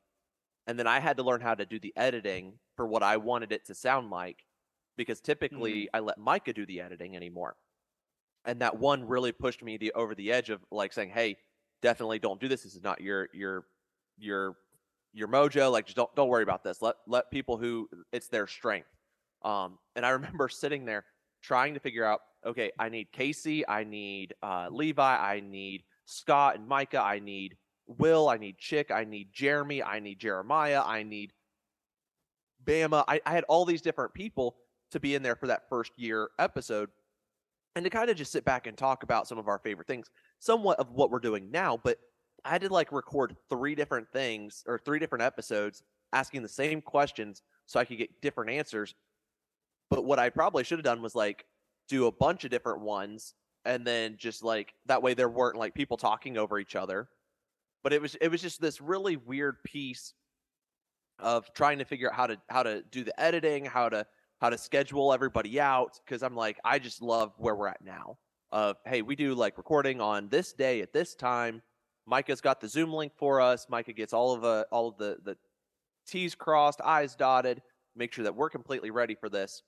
[0.67, 3.51] and then I had to learn how to do the editing for what I wanted
[3.51, 4.45] it to sound like,
[4.97, 7.55] because typically I let Micah do the editing anymore,
[8.45, 11.37] and that one really pushed me the over the edge of like saying, hey,
[11.81, 12.63] definitely don't do this.
[12.63, 13.65] This is not your your
[14.17, 14.55] your
[15.13, 15.71] your mojo.
[15.71, 16.81] Like just don't don't worry about this.
[16.81, 18.87] Let let people who it's their strength.
[19.43, 21.05] Um, and I remember sitting there
[21.41, 26.55] trying to figure out, okay, I need Casey, I need uh, Levi, I need Scott
[26.55, 27.57] and Micah, I need
[27.97, 31.33] Will, I need Chick, I need Jeremy, I need Jeremiah, I need
[32.65, 33.03] Bama.
[33.07, 34.55] I, I had all these different people
[34.91, 36.89] to be in there for that first year episode
[37.75, 40.09] and to kind of just sit back and talk about some of our favorite things,
[40.39, 41.79] somewhat of what we're doing now.
[41.81, 41.97] But
[42.43, 46.81] I had to like record three different things or three different episodes asking the same
[46.81, 48.95] questions so I could get different answers.
[49.89, 51.45] But what I probably should have done was like
[51.87, 53.33] do a bunch of different ones
[53.65, 57.07] and then just like that way there weren't like people talking over each other.
[57.83, 60.13] But it was it was just this really weird piece
[61.19, 64.05] of trying to figure out how to how to do the editing, how to
[64.39, 68.17] how to schedule everybody out because I'm like I just love where we're at now.
[68.51, 71.61] Of hey, we do like recording on this day at this time.
[72.05, 73.67] Micah's got the Zoom link for us.
[73.69, 75.37] Micah gets all of uh, all of the the
[76.07, 77.61] T's crossed, I's dotted.
[77.95, 79.63] Make sure that we're completely ready for this,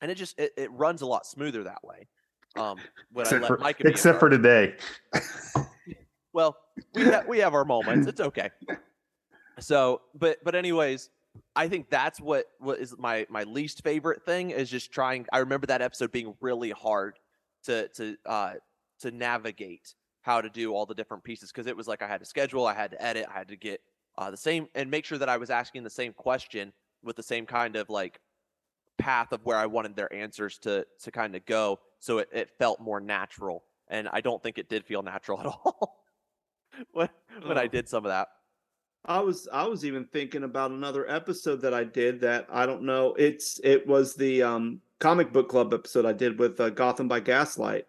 [0.00, 2.08] and it just it, it runs a lot smoother that way.
[2.56, 2.78] Um,
[3.12, 4.74] when I except let for, Micah except for today.
[6.36, 6.54] Well,
[6.92, 8.06] we ha- we have our moments.
[8.06, 8.50] It's okay.
[9.58, 11.08] So, but but anyways,
[11.56, 15.24] I think that's what what is my my least favorite thing is just trying.
[15.32, 17.18] I remember that episode being really hard
[17.64, 18.52] to to uh
[19.00, 22.20] to navigate how to do all the different pieces because it was like I had
[22.20, 23.80] to schedule, I had to edit, I had to get
[24.18, 27.22] uh, the same and make sure that I was asking the same question with the
[27.22, 28.20] same kind of like
[28.98, 32.50] path of where I wanted their answers to to kind of go, so it, it
[32.58, 33.64] felt more natural.
[33.88, 36.02] And I don't think it did feel natural at all
[36.92, 37.08] when
[37.44, 37.68] when I Oh.
[37.68, 38.28] did some of that.
[39.04, 42.82] I was I was even thinking about another episode that I did that I don't
[42.82, 43.14] know.
[43.14, 47.20] It's it was the um comic book club episode I did with uh, Gotham by
[47.20, 47.86] Gaslight.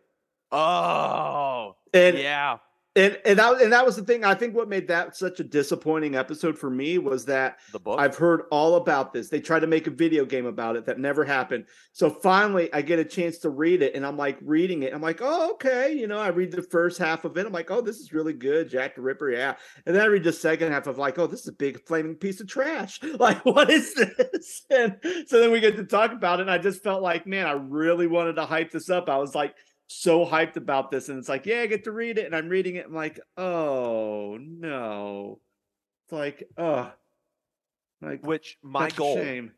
[0.51, 2.57] Oh, And yeah.
[2.97, 4.25] And and that and that was the thing.
[4.25, 7.99] I think what made that such a disappointing episode for me was that The book.
[7.99, 9.29] I've heard all about this.
[9.29, 11.65] They tried to make a video game about it that never happened.
[11.93, 14.93] So finally, I get a chance to read it, and I'm like reading it.
[14.93, 15.93] I'm like, oh, okay.
[15.93, 17.45] You know, I read the first half of it.
[17.45, 18.69] I'm like, oh, this is really good.
[18.69, 19.55] Jack the Ripper, yeah.
[19.85, 22.15] And then I read the second half of like, oh, this is a big flaming
[22.15, 22.99] piece of trash.
[23.17, 24.63] Like, what is this?
[24.69, 27.47] And so then we get to talk about it, and I just felt like, man,
[27.47, 29.09] I really wanted to hype this up.
[29.09, 29.55] I was like
[29.87, 32.49] so hyped about this, and it's like, yeah, I get to read it, and I'm
[32.49, 32.85] reading it.
[32.85, 35.39] I'm like, oh no.
[36.05, 36.91] It's like, oh,
[38.01, 39.49] like which my goal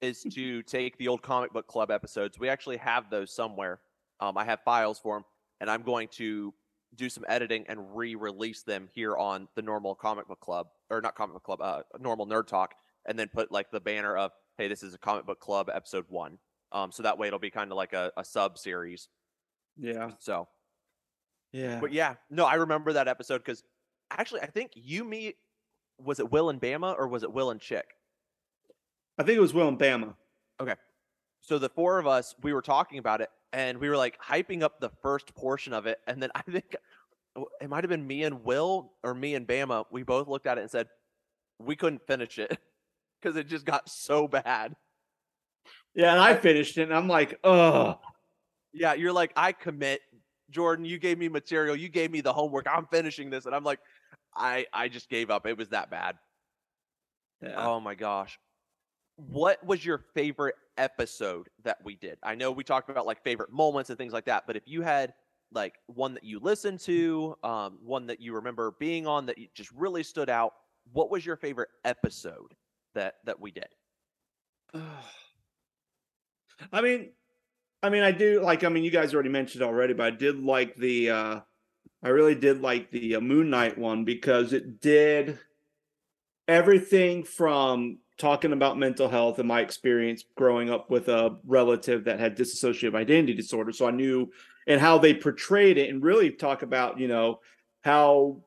[0.00, 2.38] is to take the old comic book club episodes.
[2.38, 3.80] We actually have those somewhere.
[4.20, 5.24] Um, I have files for them,
[5.60, 6.54] and I'm going to
[6.94, 11.14] do some editing and re-release them here on the normal comic book club, or not
[11.14, 12.74] comic book club, uh, normal nerd talk,
[13.06, 16.06] and then put like the banner of, "Hey, this is a comic book club episode
[16.08, 16.38] one."
[16.72, 19.08] Um, so that way it'll be kind of like a, a sub series.
[19.78, 20.48] Yeah, So,
[21.52, 21.80] yeah.
[21.80, 23.62] but yeah, no, I remember that episode because
[24.10, 25.34] actually, I think you, me,
[25.98, 27.86] was it Will and Bama or was it Will and Chick?
[29.18, 30.14] I think it was Will and Bama.
[30.60, 30.74] Okay.
[31.40, 34.62] So the four of us we were talking about it and we were like hyping
[34.62, 36.76] up the first portion of it and then i think
[37.60, 40.56] it might have been me and will or me and bama we both looked at
[40.58, 40.88] it and said
[41.58, 42.58] we couldn't finish it
[43.20, 44.74] because it just got so bad
[45.94, 47.98] Yeah, and I finished it, and I'm like, oh,
[48.72, 50.00] yeah you're like i commit
[50.50, 53.64] jordan you gave me material you gave me the homework i'm finishing this and i'm
[53.64, 53.80] like
[54.36, 56.16] i i just gave up it was that bad
[57.42, 57.66] yeah.
[57.66, 58.38] Oh my gosh.
[59.16, 62.18] What was your favorite episode that we did?
[62.22, 64.82] I know we talked about like favorite moments and things like that, but if you
[64.82, 65.12] had
[65.52, 69.70] like one that you listened to, um, one that you remember being on that just
[69.72, 70.54] really stood out,
[70.92, 72.54] what was your favorite episode
[72.94, 73.68] that that we did?
[76.72, 77.10] I mean,
[77.82, 78.64] I mean, I do like.
[78.64, 81.10] I mean, you guys already mentioned already, but I did like the.
[81.10, 81.40] uh
[82.04, 85.38] I really did like the uh, Moon Knight one because it did
[86.48, 92.18] everything from talking about mental health and my experience growing up with a relative that
[92.18, 93.72] had dissociative identity disorder.
[93.72, 94.30] So I knew
[94.66, 97.40] and how they portrayed it and really talk about, you know,
[97.82, 98.42] how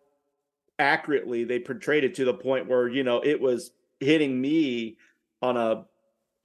[0.78, 4.98] accurately they portrayed it to the point where, you know, it was hitting me
[5.42, 5.86] on a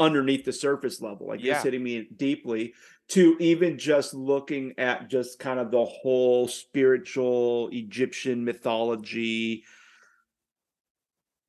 [0.01, 1.53] underneath the surface level, like Yeah.
[1.53, 2.75] just hitting me deeply
[3.09, 9.65] to even just looking at just kind of the whole spiritual Egyptian mythology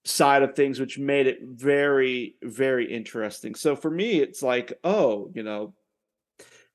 [0.04, 3.56] side of things, which made it very, very interesting.
[3.56, 5.74] So for me, it's like, oh, you know,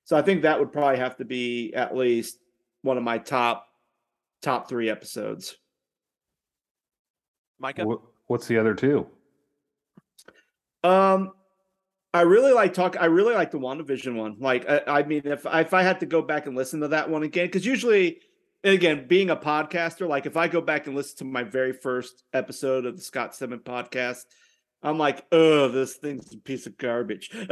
[0.05, 2.39] so I think that would probably have to be at least
[2.83, 3.67] one of my top
[4.41, 5.57] top three episodes.
[7.59, 7.85] Micah?
[8.29, 9.09] What's the other two?
[10.85, 11.33] Um,
[12.15, 12.97] I really like talk.
[12.99, 14.37] I really like the WandaVision one.
[14.39, 17.11] Like, I, I mean, if if I had to go back and listen to that
[17.11, 18.21] one again, because usually,
[18.65, 21.73] and again, being a podcaster, like if I go back and listen to my very
[21.73, 24.25] first episode of the Scott Simmons podcast,
[24.83, 27.31] I'm like, oh, this thing's a piece of garbage.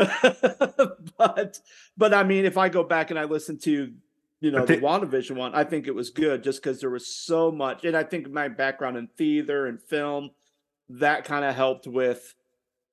[1.19, 1.59] but
[1.97, 3.93] but I mean, if I go back and I listen to
[4.41, 7.07] you know the the- WandaVision one, I think it was good just because there was
[7.07, 10.31] so much, and I think my background in theater and film
[10.89, 12.35] that kind of helped with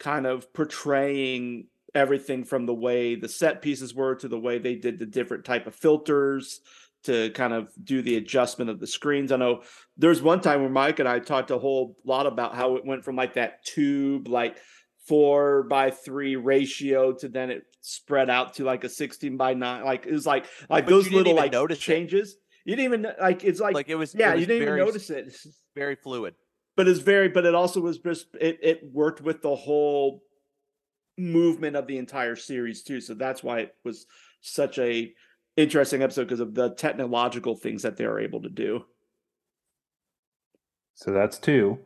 [0.02, 4.76] kind of portraying everything from the way the set pieces were to the way they
[4.76, 6.60] did the different type of filters
[7.04, 9.32] to kind of do the adjustment of the screens.
[9.32, 9.62] I know
[9.98, 13.04] there's one time where Mike and I talked a whole lot about how it went
[13.04, 14.58] from like that tube, like
[15.08, 19.84] four by three ratio to then it spread out to like a 16 by nine.
[19.84, 21.82] Like it was like like But those little like notice it.
[21.82, 22.38] changes.
[22.66, 24.80] You didn't even like it's like, Like it was yeah, it was you didn't very,
[24.80, 25.36] even notice it.
[25.76, 26.36] very fluid.
[26.76, 30.24] But it's very but it also was just it it worked with the whole
[31.18, 33.02] movement of the entire series too.
[33.02, 34.06] So that's why it was
[34.42, 35.14] such a
[35.58, 38.86] interesting episode because of the technological things that they were able to do.
[40.96, 41.80] So that's two.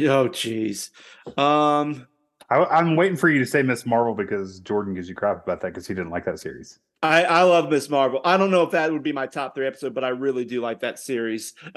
[0.00, 0.90] Oh geez.
[1.36, 2.06] Um
[2.50, 5.60] I, I'm waiting for you to say Miss Marvel because Jordan gives you crap about
[5.62, 6.80] that because he didn't like that series.
[7.02, 8.20] I, I love Miss Marvel.
[8.24, 10.60] I don't know if that would be my top three episode, but I really do
[10.60, 11.54] like that series.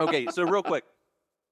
[0.00, 0.84] Okay, so real quick,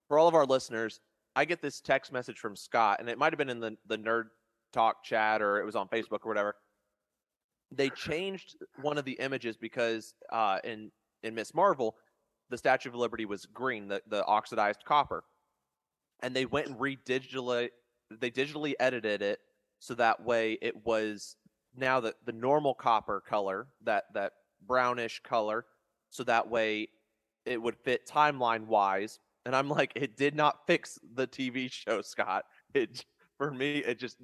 [0.08, 1.00] for all of our listeners,
[1.36, 3.98] I get this text message from Scott, and it might have been in the, the
[3.98, 4.24] nerd
[4.72, 6.54] talk chat or it was on Facebook or whatever.
[7.70, 10.90] They changed one of the images because uh, in
[11.22, 11.96] in Miss Marvel,
[12.48, 15.24] the Statue of Liberty was green, the, the oxidized copper.
[16.22, 17.68] And they went and redigitally
[18.10, 19.40] they digitally edited it
[19.80, 21.36] so that way it was
[21.76, 24.32] now the, the normal copper color, that that
[24.66, 25.66] brownish color,
[26.10, 26.88] so that way
[27.48, 29.18] it would fit timeline wise.
[29.46, 32.44] And I'm like, it did not fix the TV show, Scott.
[32.74, 33.04] It
[33.38, 34.18] for me, it just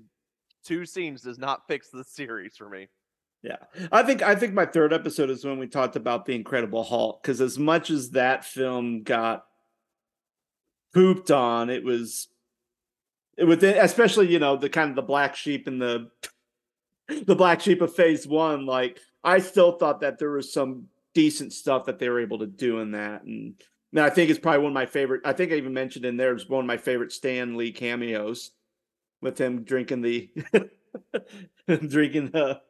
[0.64, 2.88] two scenes does not fix the series for me.
[3.42, 3.56] Yeah.
[3.92, 7.22] I think I think my third episode is when we talked about the Incredible Hulk
[7.22, 9.44] because as much as that film got
[10.94, 12.28] pooped on, it was
[13.36, 16.10] it was especially you know the kind of the black sheep and the
[17.26, 18.64] the black sheep of phase one.
[18.64, 22.46] Like I still thought that there was some decent stuff that they were able to
[22.46, 23.54] do in that, and
[23.92, 25.22] now I think it's probably one of my favorite.
[25.24, 28.50] I think I even mentioned in there it's one of my favorite Stan Lee cameos
[29.20, 30.30] with him drinking the
[31.88, 32.60] drinking the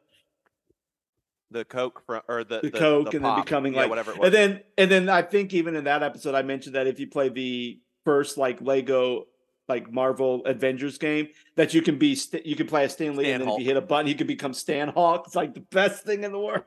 [1.51, 3.35] the coke from or the, the, the coke the and pop.
[3.37, 4.27] then becoming yeah, like whatever it was.
[4.27, 7.07] and then and then I think even in that episode I mentioned that if you
[7.07, 9.25] play the first like Lego
[9.67, 13.25] like Marvel Avengers game that you can be st- you can play a Stan Lee
[13.25, 13.59] Stan and then Hulk.
[13.59, 15.23] if you hit a button you can become Stan Hawk.
[15.27, 16.63] It's like the best thing in the world.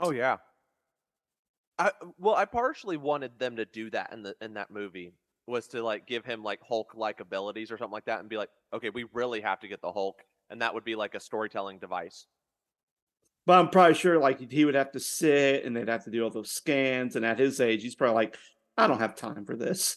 [0.00, 0.36] Oh yeah.
[1.78, 5.12] I well, I partially wanted them to do that in the in that movie
[5.46, 8.36] was to like give him like Hulk like abilities or something like that and be
[8.36, 11.20] like, okay, we really have to get the Hulk, and that would be like a
[11.20, 12.26] storytelling device.
[13.46, 16.22] But I'm probably sure like he would have to sit and they'd have to do
[16.22, 17.16] all those scans.
[17.16, 18.36] And at his age, he's probably like,
[18.76, 19.96] I don't have time for this.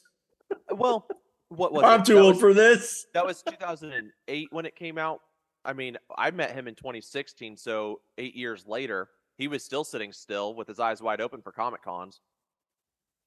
[0.50, 1.06] Uh, well,
[1.50, 2.06] what was I'm it?
[2.06, 3.06] too That old was- for this.
[3.14, 5.20] That was 2008 when it came out.
[5.66, 10.12] I mean, I met him in 2016, so eight years later, he was still sitting
[10.14, 12.20] still with his eyes wide open for Comic Cons.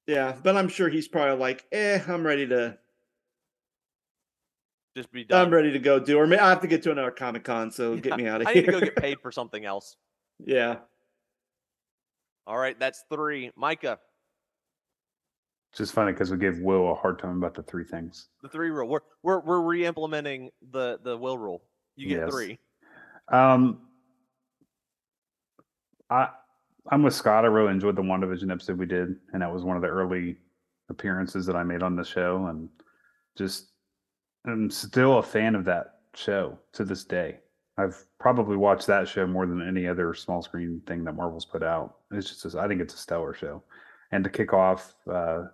[0.07, 2.77] Yeah, but I'm sure he's probably like, eh, I'm ready to
[4.95, 5.47] Just be done.
[5.47, 7.71] I'm ready to go do or may I have to get to another Comic Con,
[7.71, 8.59] so get me out of I here.
[8.59, 9.95] I need to go get paid for something else.
[10.45, 10.77] yeah.
[12.47, 13.49] All right, that's three.
[13.55, 13.97] Micah,
[15.71, 18.27] It's just funny because we gave Will a hard time about the three things.
[18.43, 18.87] the three rule.
[18.87, 21.63] We're we're we're re-implementing the the will rule.
[21.95, 22.29] You get Yes.
[22.29, 22.59] three.
[23.29, 23.81] Um,
[26.09, 26.29] I
[26.91, 27.45] I'm with Scott.
[27.45, 30.37] I really enjoyed the WandaVision episode we did, and that was one of the early
[30.89, 32.69] appearances that I made on the show, and
[33.35, 33.71] just
[34.45, 37.39] I'm still a fan of that show to this day.
[37.77, 41.63] I've probably watched that show more than any other small screen thing that Marvel's put
[41.63, 41.97] out.
[42.11, 43.63] It's just I think it's a stellar show,
[44.11, 45.45] and to kick off, uh,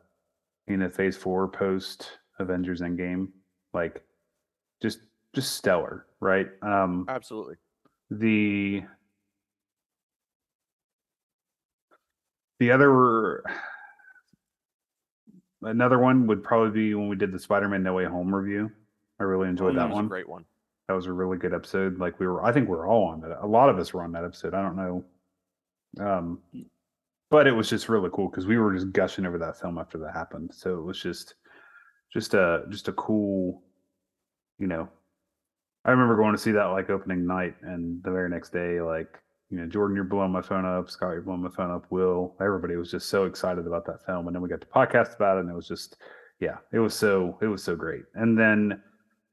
[0.67, 3.29] you know, Phase Four post Avengers Endgame,
[3.73, 4.03] like
[4.81, 4.99] just
[5.33, 6.47] just stellar, right?
[6.61, 7.55] Um, Absolutely.
[8.09, 8.83] the
[12.61, 13.43] the other
[15.63, 18.71] another one would probably be when we did the spider-man no way home review.
[19.19, 20.05] I really enjoyed Oh, that was one.
[20.05, 20.45] a great one.
[20.87, 21.97] that was a really good episode.
[21.99, 23.39] Like we were i think we were all on that.
[23.41, 24.53] A lot of us were on that episode.
[24.53, 25.03] I don't know.
[25.99, 26.39] Um
[27.31, 29.97] but it was just really cool because we were just gushing over that film after
[29.97, 30.51] that happened.
[30.53, 31.33] So it was just
[32.13, 33.63] just a just a cool
[34.59, 34.87] you know.
[35.83, 39.17] I remember going to see that like opening night and the very next day like
[39.51, 42.35] you know jordan you're blowing my phone up scott you're blowing my phone up will
[42.41, 45.37] everybody was just so excited about that film and then we got to podcast about
[45.37, 45.97] it and it was just
[46.39, 48.81] yeah it was so it was so great and then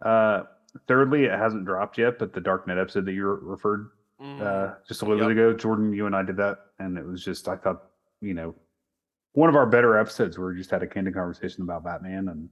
[0.04, 0.42] uh
[0.87, 4.40] thirdly it hasn't dropped yet but the Dark Knight episode that you referred Mhm.
[4.40, 5.28] uh, just a little Yep.
[5.28, 5.57] bit ago.
[5.57, 7.85] Jordan, you and I did that, and it was just I thought
[8.20, 8.52] you know
[9.35, 12.48] one of our better episodes where we just had a candid conversation about Batman and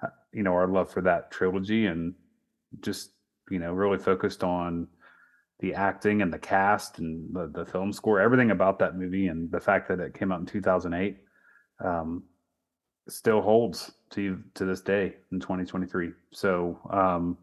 [0.00, 2.14] uh, you know our love for that trilogy, and
[2.82, 3.10] just
[3.50, 4.86] you know really focused on
[5.60, 9.50] the acting and the cast and the the film score, everything about that movie, and
[9.50, 11.16] the fact that it came out in 2008
[11.84, 12.22] um,
[13.08, 16.10] still holds to to this day in 2023.
[16.32, 16.78] So.
[16.90, 17.38] Um,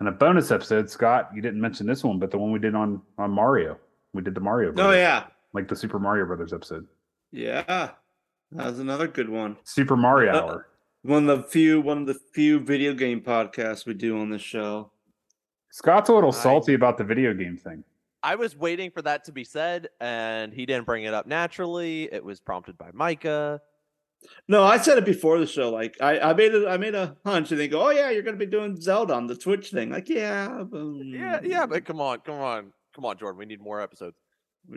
[0.00, 2.74] and a bonus episode, Scott, you didn't mention this one, but the one we did
[2.74, 3.78] on on Mario.
[4.12, 5.26] We did the Mario Oh yeah.
[5.52, 6.86] like the Super Mario Brothers episode.
[7.30, 7.62] Yeah.
[8.52, 9.56] That was another good one.
[9.62, 10.66] Super Mario Uh, Hour.
[11.02, 14.42] One of the few one of the few video game podcasts we do on this
[14.42, 14.90] show.
[15.74, 17.82] Scott's a little I- salty about the video game thing.
[18.22, 22.04] I was waiting for that to be said, and he didn't bring it up naturally.
[22.12, 23.60] It was prompted by Micah.
[24.48, 25.70] No, I said it before the show.
[25.70, 28.22] Like I, I made a I made a hunch and they go, Oh yeah, you're
[28.22, 29.90] gonna be doing Zelda on the Twitch thing.
[29.90, 30.46] Like, yeah.
[30.60, 33.38] um, Yeah, yeah, but come on, come on, come on, Jordan.
[33.40, 34.16] We need more episodes.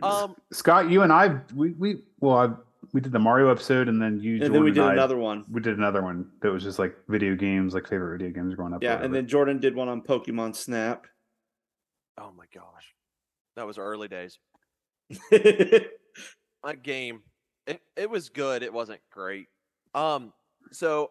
[0.02, 2.48] Um, Scott, you and I, we we well, I,
[2.92, 5.16] we did the Mario episode, and then you, and Jordan, then we did I- another
[5.16, 5.44] one.
[5.50, 8.72] We did another one that was just like video games, like favorite video games growing
[8.74, 8.82] up.
[8.82, 11.06] Yeah, and then Jordan did one on Pokemon Snap.
[12.18, 12.94] oh my gosh,
[13.56, 14.38] that was early days.
[15.32, 15.78] yeah,
[16.64, 17.22] That game,
[17.66, 18.62] it it was good.
[18.62, 19.46] It wasn't great.
[19.94, 20.32] Um,
[20.72, 21.10] so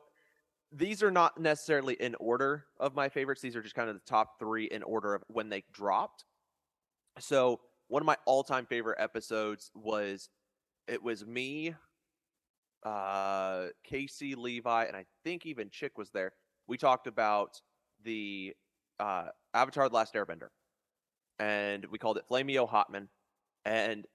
[0.72, 3.42] these are not necessarily in order of my favorites.
[3.42, 6.26] These are just kind of the top three in order of when they dropped.
[7.20, 10.30] So one of my all-time favorite episodes was
[10.88, 11.76] it was me,
[12.84, 16.34] uh, Casey, Levi, and I think even Chick was there.
[16.68, 17.62] We talked about
[18.04, 18.54] the
[19.00, 20.50] uh, Avatar: The Last Airbender,
[21.40, 23.08] and we called it Flameo Hotman.
[23.66, 24.06] And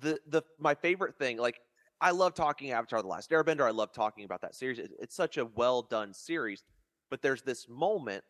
[0.00, 1.60] the the my favorite thing, like
[2.00, 3.66] I love talking Avatar: The Last Airbender.
[3.66, 4.78] I love talking about that series.
[4.78, 6.64] It, it's such a well done series.
[7.10, 8.24] But there's this moment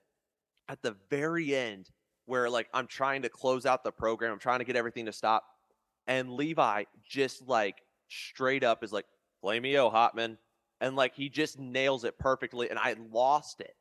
[0.69, 1.91] at the very end
[2.27, 4.33] where like I'm trying to close out the program.
[4.33, 5.45] I'm trying to get everything to stop,
[6.07, 9.07] and Levi just like straight up is like
[9.43, 10.37] Flameo Hotman,
[10.81, 12.71] and like he just nails it perfectly.
[12.71, 13.75] And I lost it.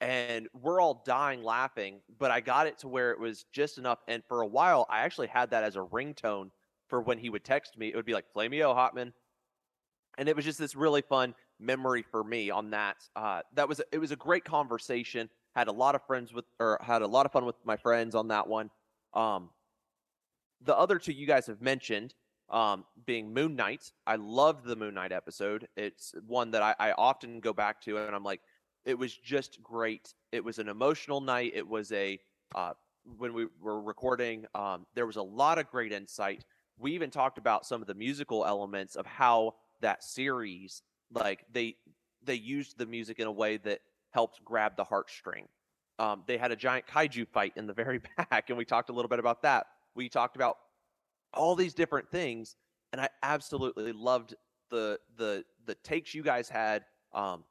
[0.00, 4.00] And we're all dying laughing but i got it to where it was just enough
[4.08, 6.50] and for a while i actually had that as a ringtone
[6.92, 7.88] for when he would text me.
[7.88, 9.14] It would be like flameo hotman.
[10.18, 13.80] And it was just this really fun memory for me on that uh, that was
[13.90, 15.30] it was a great conversation.
[15.56, 18.14] Had a lot of friends with or had a lot of fun with my friends
[18.14, 18.68] on that one.
[19.14, 19.48] Um,
[20.64, 22.14] the other two you guys have mentioned
[22.50, 26.92] um, being moon knight i loved the moon knight episode it's one that I, I
[26.92, 28.40] often go back to and i'm like
[28.84, 30.14] it was just great.
[30.32, 31.52] It was an emotional night.
[31.54, 32.18] It was a
[32.54, 32.72] uh,
[33.16, 34.46] when we were recording.
[34.54, 36.44] Um, there was a lot of great insight.
[36.78, 40.82] We even talked about some of the musical elements of how that series,
[41.12, 41.76] like they
[42.24, 45.46] they used the music in a way that helped grab the heartstring.
[45.98, 48.92] Um, they had a giant kaiju fight in the very back, and we talked a
[48.92, 49.66] little bit about that.
[49.94, 50.56] We talked about
[51.34, 52.56] all these different things,
[52.92, 54.34] and I absolutely loved
[54.70, 56.84] the the the takes you guys had.
[57.12, 57.44] Um,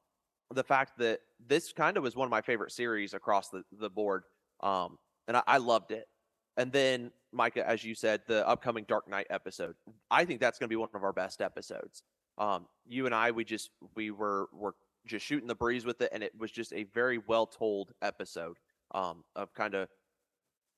[0.53, 3.89] the fact that this kind of was one of my favorite series across the, the
[3.89, 4.23] board.
[4.61, 6.07] Um, and I, I loved it.
[6.57, 9.75] And then, Micah, as you said, the upcoming Dark Knight episode,
[10.09, 12.03] I think that's going to be one of our best episodes.
[12.37, 14.75] Um, you and I, we just, we were, were
[15.05, 16.09] just shooting the breeze with it.
[16.11, 18.57] And it was just a very well told episode
[18.93, 19.87] um, of kind of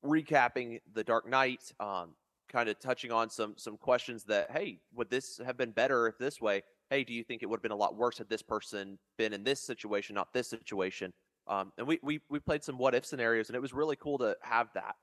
[0.03, 2.09] recapping the Dark Knight, um,
[2.49, 6.17] kind of touching on some, some questions that, hey, would this have been better if
[6.17, 6.61] this way?
[6.93, 9.33] hey, do you think it would have been a lot worse had this person been
[9.33, 11.11] in this situation, not this situation?
[11.47, 14.17] Um, and we, we we played some what if scenarios, and it was really cool
[14.19, 14.95] to have that.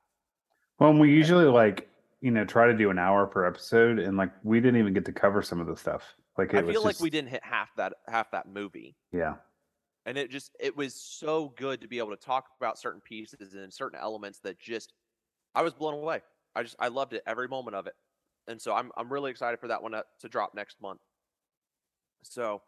[0.79, 1.89] Well, we usually like
[2.21, 5.05] you know try to do an hour per episode, and like we didn't even get
[5.07, 6.03] to cover some of the stuff.
[6.39, 6.85] Like I feel just...
[6.85, 8.97] like we didn't hit half that half that movie.
[9.13, 9.35] Yeah,
[10.11, 13.55] and it just it was so good to be able to talk about certain pieces
[13.55, 14.93] and certain elements that just
[15.55, 16.21] I was blown away.
[16.57, 17.95] I just I loved it every moment of it,
[18.49, 20.99] and so I'm I'm really excited for that one to, to drop next month.
[22.25, 22.61] So,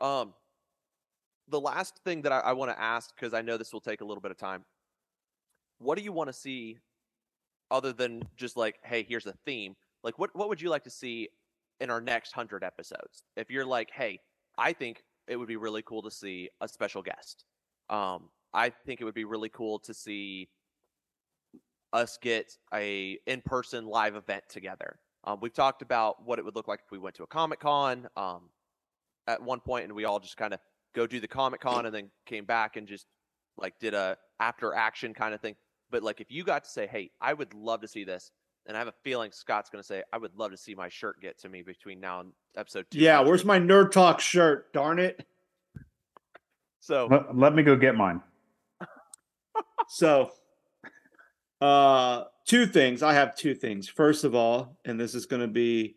[0.00, 0.32] um,
[1.48, 4.00] the last thing that I, I want to ask, because I know this will take
[4.00, 4.64] a little bit of time,
[5.78, 6.78] what do you want to see
[7.70, 9.76] other than just like, hey, here's a theme?
[10.02, 11.28] Like, what, what would you like to see
[11.80, 13.24] in our next 100 episodes?
[13.36, 14.20] If you're like, hey,
[14.56, 17.44] I think it would be really cool to see a special guest.
[17.90, 20.48] Um, I think it would be really cool to see
[21.92, 24.98] us get a in-person live event together.
[25.24, 27.60] Um, we've talked about what it would look like if we went to a Comic
[27.60, 28.08] Con.
[28.16, 28.50] Um,
[29.28, 30.60] at one point and we all just kind of
[30.94, 33.06] go do the Comic Con and then came back and just
[33.58, 35.54] like did a after action kind of thing.
[35.90, 38.32] But like if you got to say, hey, I would love to see this,
[38.68, 40.90] and I have a feeling Scott's going to say, I would love to see my
[40.90, 42.98] shirt get to me between now and episode two.
[42.98, 44.72] Yeah, where's my Nerd Talk shirt?
[44.74, 45.26] Darn it.
[46.80, 48.22] So let, let me go get mine.
[49.88, 50.30] so,
[51.62, 53.02] uh, two things.
[53.02, 53.88] I have two things.
[53.88, 55.96] First of all, and this is going to be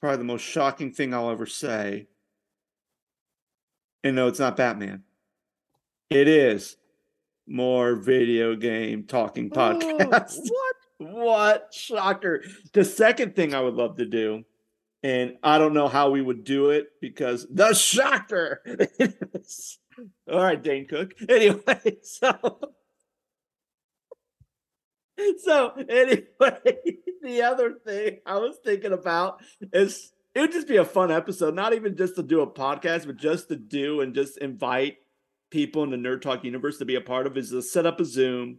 [0.00, 2.06] probably the most shocking thing I'll ever say.
[4.04, 5.04] And no, it's not Batman.
[6.10, 6.76] It is
[7.46, 10.38] more video game talking podcast.
[10.50, 10.69] Oh,
[11.00, 11.72] what?
[11.72, 12.42] Shocker.
[12.72, 14.44] The second thing I would love to do,
[15.02, 18.62] and I don't know how we would do it because the shocker.
[20.30, 21.14] All right, Dane Cook.
[21.28, 22.72] Anyway, so
[25.38, 26.24] so anyway,
[27.22, 29.42] the other thing I was thinking about
[29.72, 33.06] is it would just be a fun episode, not even just to do a podcast,
[33.06, 34.96] but just to do and just invite
[35.50, 38.00] people in the Nerd Talk universe to be a part of is to set up
[38.00, 38.58] a Zoom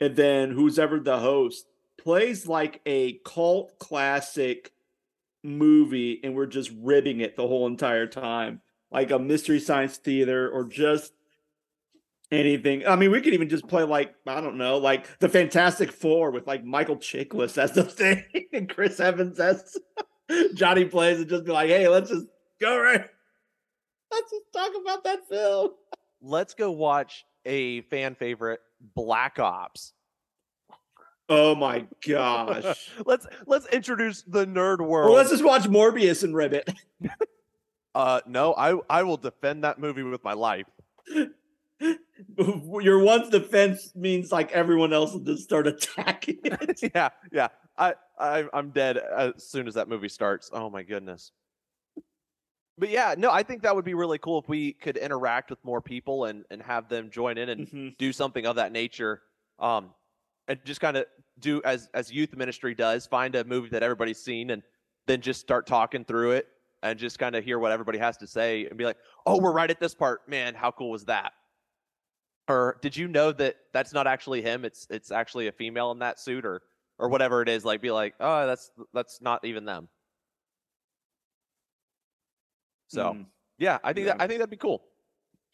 [0.00, 1.66] and then who's ever the host
[1.98, 4.72] plays like a cult classic
[5.42, 10.50] movie and we're just ribbing it the whole entire time like a mystery science theater
[10.50, 11.12] or just
[12.30, 15.92] anything i mean we could even just play like i don't know like the fantastic
[15.92, 19.76] four with like michael chiklis as the thing and chris evans as
[20.54, 22.26] Johnny Blaze and just be like, hey, let's just
[22.60, 23.04] go right.
[24.10, 25.70] Let's just talk about that film.
[26.22, 28.60] Let's go watch a fan favorite,
[28.94, 29.92] Black Ops.
[31.28, 32.90] Oh my gosh.
[33.06, 35.08] let's let's introduce the nerd world.
[35.08, 36.68] Well, let's just watch Morbius and Ribbit.
[37.94, 40.66] uh no, I I will defend that movie with my life.
[42.38, 46.92] Your one's defense means like everyone else will just start attacking it.
[46.94, 47.48] yeah, yeah.
[47.76, 50.50] I, I I'm dead as soon as that movie starts.
[50.52, 51.32] Oh my goodness.
[52.78, 55.62] But yeah, no, I think that would be really cool if we could interact with
[55.64, 57.98] more people and and have them join in and Mhm.
[57.98, 59.22] do something of that nature.
[59.58, 59.94] Um,
[60.48, 61.06] and just kind of
[61.38, 64.62] do as as youth ministry does, find a movie that everybody's seen and
[65.06, 66.48] then just start talking through it
[66.82, 69.52] and just kind of hear what everybody has to say and be like, "Oh, we're
[69.52, 70.28] right at this part.
[70.28, 71.32] Man, how cool was that?"
[72.48, 74.64] Or did you know that that's not actually him?
[74.64, 76.62] It's it's actually a female in that suit or
[76.98, 77.64] or whatever it is.
[77.64, 79.88] Like be like, "Oh, that's that's not even them."
[82.88, 83.26] So, Mm.
[83.58, 84.84] yeah, I think that I think that'd be cool.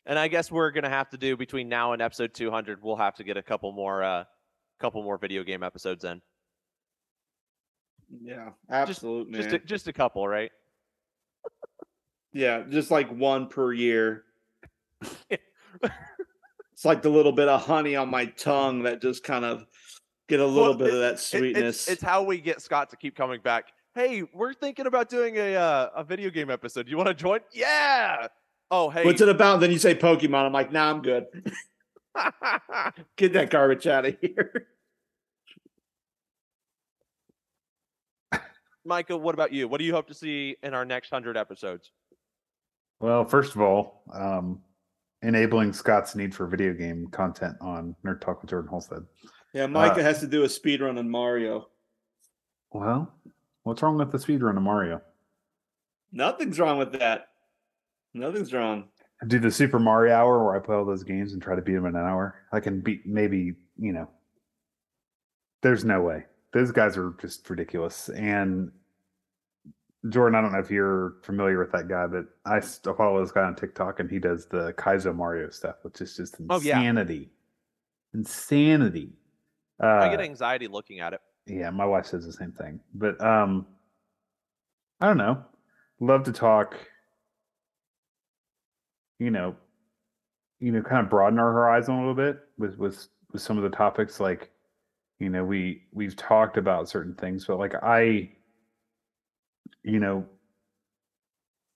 [0.07, 2.83] And I guess we're gonna have to do between now and episode 200.
[2.83, 4.25] We'll have to get a couple more, uh,
[4.79, 6.21] couple more video game episodes in.
[8.23, 9.41] yeah, absolutely.
[9.43, 10.51] Just, a, just a couple, right?
[12.33, 14.25] Yeah, just like one per year.
[15.31, 19.65] it's like the little bit of honey on my tongue that just kind of
[20.29, 21.83] get a little Well, bit it- of that sweetness.
[21.83, 23.67] it's, it's how we get Scott to keep coming back.
[23.95, 26.89] Hey, we're thinking about doing a uh, a video game episode.
[26.89, 27.41] You want to join?
[27.53, 28.29] Yeah.
[28.71, 29.05] Oh, hey.
[29.05, 29.59] What's it about?
[29.61, 30.47] Then you say Pokemon.
[30.47, 31.27] I'm like, nah, I'm good.
[33.17, 34.69] Get that garbage out of here.
[38.85, 39.67] Micah, what about you?
[39.69, 41.91] What do you hope to see in our next hundred episodes?
[43.01, 44.61] Well, first of all, um,
[45.23, 49.03] enabling Scott's need for video game content on Nerd Talk with Jordan Halstead.
[49.53, 51.69] Yeah, Micah Uh, has to do a speed run on Mario.
[52.73, 53.13] Well,
[53.65, 55.01] what's wrong with the speedrun of Mario?
[56.13, 57.29] Nothing's wrong with that.
[58.15, 58.89] Nothing's wrong.
[59.23, 61.63] I Do the Super Mario Hour where I play all those games and try to
[61.63, 62.35] beat them in an hour.
[62.53, 64.09] I can beat maybe you know.
[65.63, 66.25] There's no way.
[66.53, 68.09] Those guys are just ridiculous.
[68.09, 68.73] And
[70.09, 73.43] Jordan, I don't know if you're familiar with that guy, but I follow this guy
[73.43, 76.79] on TikTok and he does the Kaizo Mario stuff, which is just Oh, yeah.
[76.79, 77.31] insanity.
[78.15, 79.13] Insanity.
[79.83, 81.21] Uh, I get anxiety looking at it.
[81.47, 82.81] Yeah, my wife says the same thing.
[82.95, 83.67] But um
[85.01, 85.45] I don't know.
[86.01, 86.77] Love to talk
[89.19, 89.55] you know,
[90.61, 93.63] you know, kind of broaden our horizon a little bit with with with some of
[93.63, 94.51] the topics like
[95.19, 98.31] you know, we we've talked about certain things, but like I
[99.83, 100.27] you know,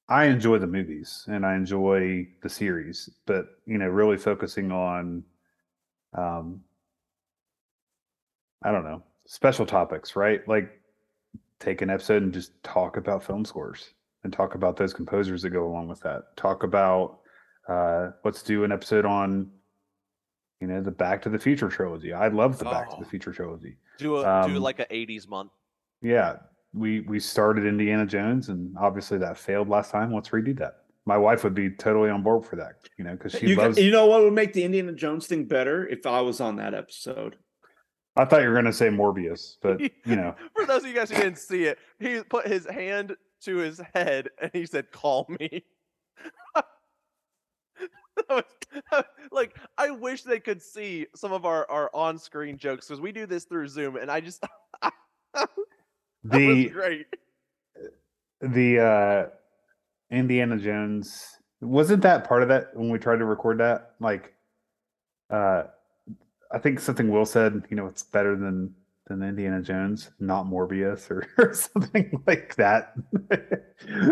[0.08, 5.24] I enjoy the movies and I enjoy the series, but you know, really focusing on
[6.16, 6.62] um
[8.62, 10.47] I don't know, special topics, right?
[10.49, 10.81] Like
[11.61, 13.91] take an episode and just talk about film scores
[14.25, 16.37] and talk about those composers that go along with that.
[16.37, 17.18] Talk about
[17.68, 19.51] uh let's do an episode on
[20.61, 22.12] you know the Back to the Future trilogy.
[22.12, 23.09] I love the Back to the Oh.
[23.09, 23.77] Future trilogy.
[23.99, 25.53] Do a do Um, like a '80s month.
[26.03, 26.37] Yeah,
[26.72, 30.12] we we started Indiana Jones and obviously that failed last time.
[30.12, 30.81] Let's redo that.
[31.07, 33.79] My wife would be totally on board for that, you know, because she You, loves
[33.79, 36.72] you know what would make the Indiana Jones thing better if I was on that
[36.72, 37.37] episode.
[38.16, 41.10] I thought you were gonna say Morbius, but you know, For those of you guys
[41.10, 45.26] who didn't see it, he put his hand to his head and he said, "Call
[45.40, 45.64] me."
[48.30, 48.44] Was-
[49.32, 53.26] like I wish they could see some of our our on-screen jokes because we do
[53.26, 54.40] this through Zoom, and I just
[54.82, 55.66] that was
[56.24, 57.06] the great.
[58.40, 59.26] the uh
[60.14, 63.94] Indiana Jones wasn't that part of that when we tried to record that?
[64.00, 64.34] Like
[65.30, 65.64] uh
[66.55, 68.74] I think something Will said, you know, it's better than
[69.07, 72.94] than Indiana Jones, not Morbius or, or something like that.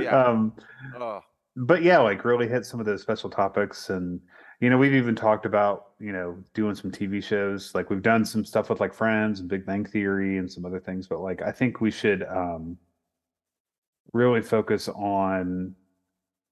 [0.00, 0.24] Yeah.
[0.24, 0.54] Um
[0.96, 1.20] Oh,
[1.56, 4.20] but yeah, like really hit some of those special topics and
[4.60, 7.74] you know, we've even talked about, you know, doing some TV shows.
[7.74, 10.78] Like we've done some stuff with like Friends and Big Bang Theory and some other
[10.78, 12.76] things, but like I think we should um
[14.12, 15.74] really focus on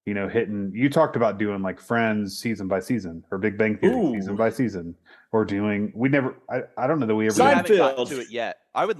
[0.05, 3.77] you know, hitting you talked about doing like Friends season by season or Big Bang
[3.77, 4.95] Theory season by season
[5.31, 8.09] or doing we never I, I don't know that we ever we did, haven't Seinfeld.
[8.09, 8.57] to it yet.
[8.73, 8.99] I would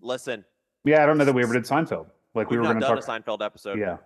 [0.00, 0.44] listen.
[0.84, 2.06] yeah, I don't know that we ever did Seinfeld.
[2.34, 3.78] Like we We've were gonna done talk a Seinfeld episode.
[3.78, 3.96] Yeah.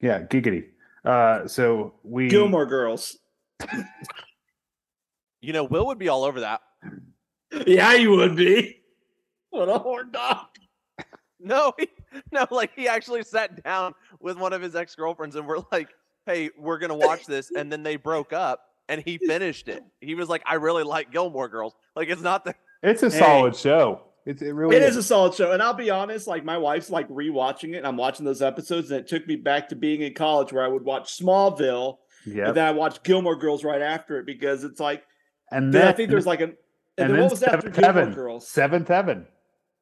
[0.00, 0.66] Yeah, giggity.
[1.04, 3.18] Uh so we Gilmore Girls.
[5.40, 6.62] You know, Will would be all over that.
[7.66, 8.80] Yeah, you would be.
[9.50, 10.46] What a horn dog.
[11.38, 11.88] No, he,
[12.32, 15.88] no, like he actually sat down with one of his ex girlfriends and we're like,
[16.26, 19.82] "Hey, we're gonna watch this," and then they broke up, and he finished it.
[20.00, 23.18] He was like, "I really like Gilmore Girls." Like it's not the It's a Hey.
[23.18, 24.02] solid show.
[24.26, 25.52] It's it really It is a solid show.
[25.52, 28.90] And I'll be honest, like my wife's like rewatching it and I'm watching those episodes,
[28.90, 32.48] and it took me back to being in college where I would watch Smallville yeah.
[32.48, 35.02] and then I watched Gilmore Girls right after it because it's like
[35.50, 36.56] And then then I think there's like an
[36.96, 38.14] and, and then then what was after Seventh Gilmore Heaven.
[38.14, 38.48] Girls?
[38.48, 39.26] Seventh Heaven.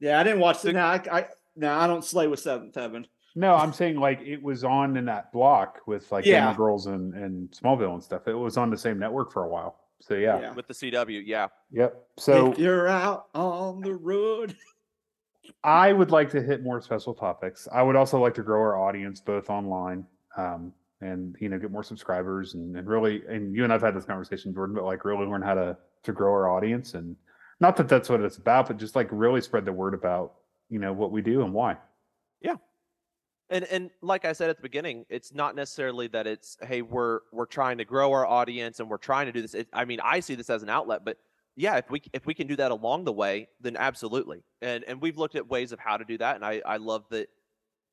[0.01, 0.73] Yeah, I didn't watch it.
[0.73, 1.27] Now I, I
[1.57, 3.07] now I don't slay with Seventh Heaven.
[3.35, 6.41] No, I'm saying like it was on in that block with like Yeah.
[6.41, 8.29] Gilmore Girls and, and Smallville and stuff.
[8.29, 9.79] It was on the same network for a while.
[10.01, 10.41] So yeah.
[10.41, 10.53] Yeah.
[10.53, 11.23] with the CW.
[11.25, 12.07] Yeah, Yep.
[12.19, 14.57] So if you're out on the road.
[15.65, 17.69] I would like to hit more special topics.
[17.73, 20.05] I would also like to grow our audience both online
[20.37, 23.95] um, and you know get more subscribers and, and really and you and I've had
[23.95, 27.17] this conversation, Jordan, but like really learn how to to grow our audience and
[27.61, 30.35] not that that's what it's about, but just like really spread the word about
[30.73, 31.77] you know what we do and why.
[32.41, 32.57] Yeah.
[33.51, 37.21] And and like I said at the beginning, it's not necessarily that it's hey we're
[37.31, 39.53] we're trying to grow our audience and we're trying to do this.
[39.53, 41.19] It, I mean, I see this as an outlet, but
[41.57, 44.43] yeah, if we if we can do that along the way, then absolutely.
[44.63, 47.05] And and we've looked at ways of how to do that, and I I love
[47.11, 47.29] that.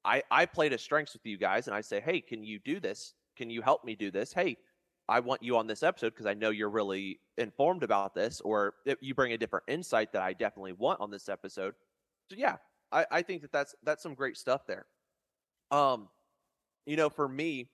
[0.05, 2.79] I I play to strengths with you guys, and I say, hey, can you do
[2.79, 3.13] this?
[3.35, 4.31] Can you help me do this?
[4.31, 4.55] Hey,
[5.09, 8.75] I want you on this episode because I know you're really informed about this, or
[9.01, 11.73] you bring a different insight that I definitely want on this episode.
[12.29, 12.57] So yeah,
[12.91, 14.85] I I think that that's that's some great stuff there.
[15.71, 16.09] Um,
[16.85, 17.69] you know, for me,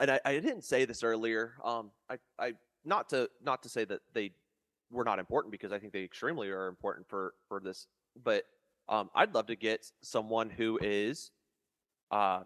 [0.00, 1.54] and I, I didn't say this earlier.
[1.64, 2.54] Um, I I
[2.84, 4.32] not to not to say that they
[4.90, 7.86] were not important because I think they extremely are important for for this.
[8.22, 8.44] But
[8.88, 11.30] um, I'd love to get someone who is,
[12.10, 12.40] uh,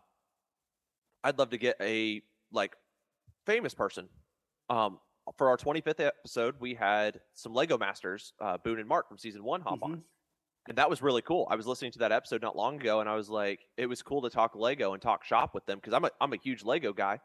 [1.23, 2.75] I'd love to get a like
[3.47, 4.09] famous person.
[4.69, 4.99] Um,
[5.37, 9.45] for our 25th episode, we had some Lego Masters, uh, Boone and Mark from season
[9.45, 9.93] one hop mm-hmm.
[9.93, 10.03] on.
[10.69, 11.49] And that was really cool.
[11.51, 14.01] I was listening to that episode not long ago, and I was like, it was
[14.01, 16.65] cool to talk Lego and talk shop with them because I'm a I'm a huge
[16.65, 17.19] Lego guy.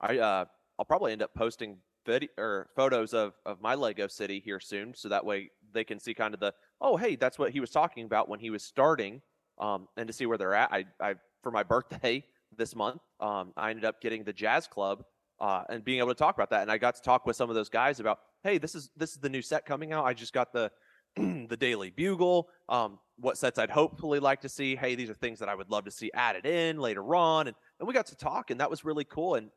[0.00, 0.44] I uh,
[0.78, 4.92] I'll probably end up posting video or photos of of my Lego city here soon,
[4.94, 7.70] so that way they can see kind of the oh hey that's what he was
[7.70, 9.22] talking about when he was starting,
[9.58, 10.72] um, and to see where they're at.
[10.72, 12.24] I I for my birthday
[12.56, 15.04] this month, um, I ended up getting the Jazz Club
[15.38, 17.50] uh, and being able to talk about that, and I got to talk with some
[17.50, 20.04] of those guys about hey this is this is the new set coming out.
[20.04, 20.72] I just got the
[21.48, 24.76] the Daily Bugle, um, what sets I'd hopefully like to see.
[24.76, 27.56] Hey, these are things that I would love to see added in later on, and
[27.78, 29.34] and we got to talk, and that was really cool.
[29.34, 29.50] And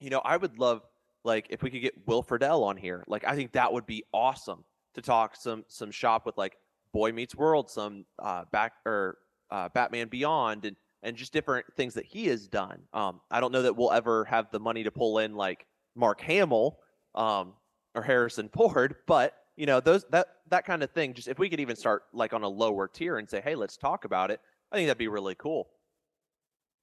[0.00, 0.82] you know, I would love
[1.24, 4.04] like if we could get Will Friedle on here, like I think that would be
[4.12, 4.64] awesome
[4.94, 6.56] to talk some some shop with like
[6.92, 9.18] Boy Meets World, some uh, back or
[9.50, 12.80] uh, Batman Beyond, and and just different things that he has done.
[12.92, 15.66] Um, I don't know that we'll ever have the money to pull in like
[15.96, 16.78] Mark Hamill
[17.14, 17.54] um,
[17.94, 21.14] or Harrison Ford, but you know those that that kind of thing.
[21.14, 23.76] Just if we could even start like on a lower tier and say, hey, let's
[23.76, 24.40] talk about it.
[24.70, 25.68] I think that'd be really cool.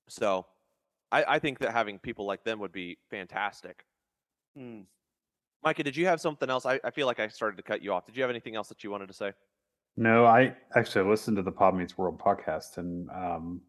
[0.07, 0.45] So,
[1.11, 3.85] I, I think that having people like them would be fantastic.
[4.55, 4.81] Hmm.
[5.63, 6.65] Micah, did you have something else?
[6.65, 8.05] I, I feel like I started to cut you off.
[8.05, 9.33] Did you have anything else that you wanted to say?
[9.97, 13.61] No, I actually listened to the Pod Meets World podcast, and um,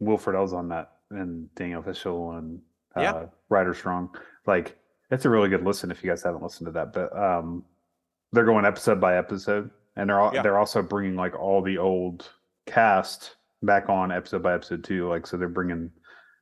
[0.00, 2.60] Will Friedle's on that, and Danielle Fishel and
[2.96, 3.26] uh, yeah.
[3.50, 4.16] Ryder Strong.
[4.46, 4.78] Like,
[5.10, 6.92] it's a really good listen if you guys haven't listened to that.
[6.94, 7.64] But um,
[8.32, 10.42] they're going episode by episode, and they're all, yeah.
[10.42, 12.28] they're also bringing like all the old
[12.66, 15.08] cast back on episode by episode too.
[15.08, 15.90] Like, so they're bringing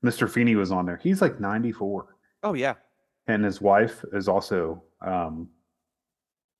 [0.04, 0.30] Mr.
[0.30, 1.00] Feeney was on there.
[1.02, 2.16] He's like ninety four.
[2.42, 2.74] Oh yeah,
[3.26, 5.48] and his wife is also um,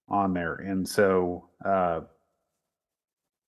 [0.09, 2.01] on there, and so uh,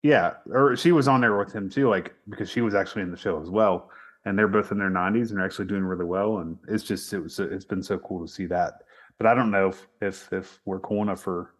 [0.02, 3.10] yeah, or she was on there with him too, like because she was actually in
[3.10, 3.90] the show as well,
[4.24, 7.12] and they're both in their 90s and they're actually doing really well, and it's just
[7.12, 8.74] it was it's been so cool to see that.
[9.18, 11.51] But I don't know if if, if we're cool enough for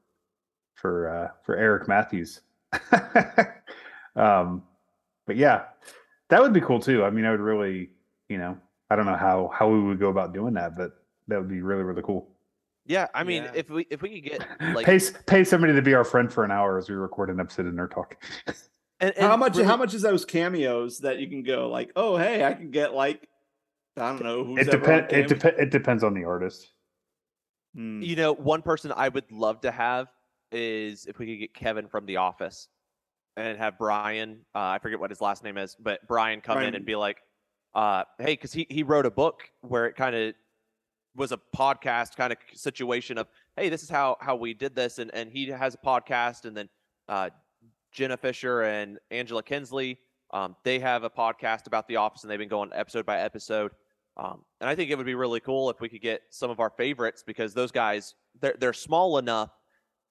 [0.83, 2.41] for uh, for Eric Matthews.
[4.17, 4.63] um,
[5.27, 5.63] but yeah,
[6.29, 7.05] that would be cool too.
[7.05, 7.91] I mean, I would really,
[8.29, 8.59] you know,
[8.91, 10.91] I don't know how how we would go about doing that, but
[11.29, 12.29] that would be really really cool.
[12.85, 13.53] Yeah, I mean, yeah.
[13.55, 16.45] if we if we could get like pay pay somebody to be our friend for
[16.45, 18.17] an hour as we record an episode in their talk.
[19.01, 19.55] and, and how much?
[19.55, 21.93] Really, how much is those cameos that you can go like?
[21.95, 23.29] Oh, hey, I can get like
[23.97, 24.43] I don't know.
[24.43, 25.13] Who's it depends.
[25.13, 25.61] It depends.
[25.61, 26.73] It depends on the artist.
[27.77, 28.03] Hmm.
[28.03, 30.09] You know, one person I would love to have
[30.53, 32.69] is if we could get Kevin from The Office
[33.37, 34.41] and have Brian.
[34.55, 36.69] Uh, I forget what his last name is, but Brian come Brian.
[36.69, 37.19] in and be like,
[37.75, 40.35] uh, "Hey," because he he wrote a book where it kind of
[41.15, 44.99] was a podcast kind of situation of, hey, this is how how we did this,
[44.99, 46.69] and and he has a podcast, and then
[47.09, 47.31] uh,
[47.93, 49.99] Jenna Fischer and Angela Kinsey,
[50.33, 53.73] um, they have a podcast about The Office, and they've been going episode by episode.
[54.17, 56.61] Um, and I think it would be really cool if we could get some of
[56.61, 59.51] our favorites because those guys they're they're small enough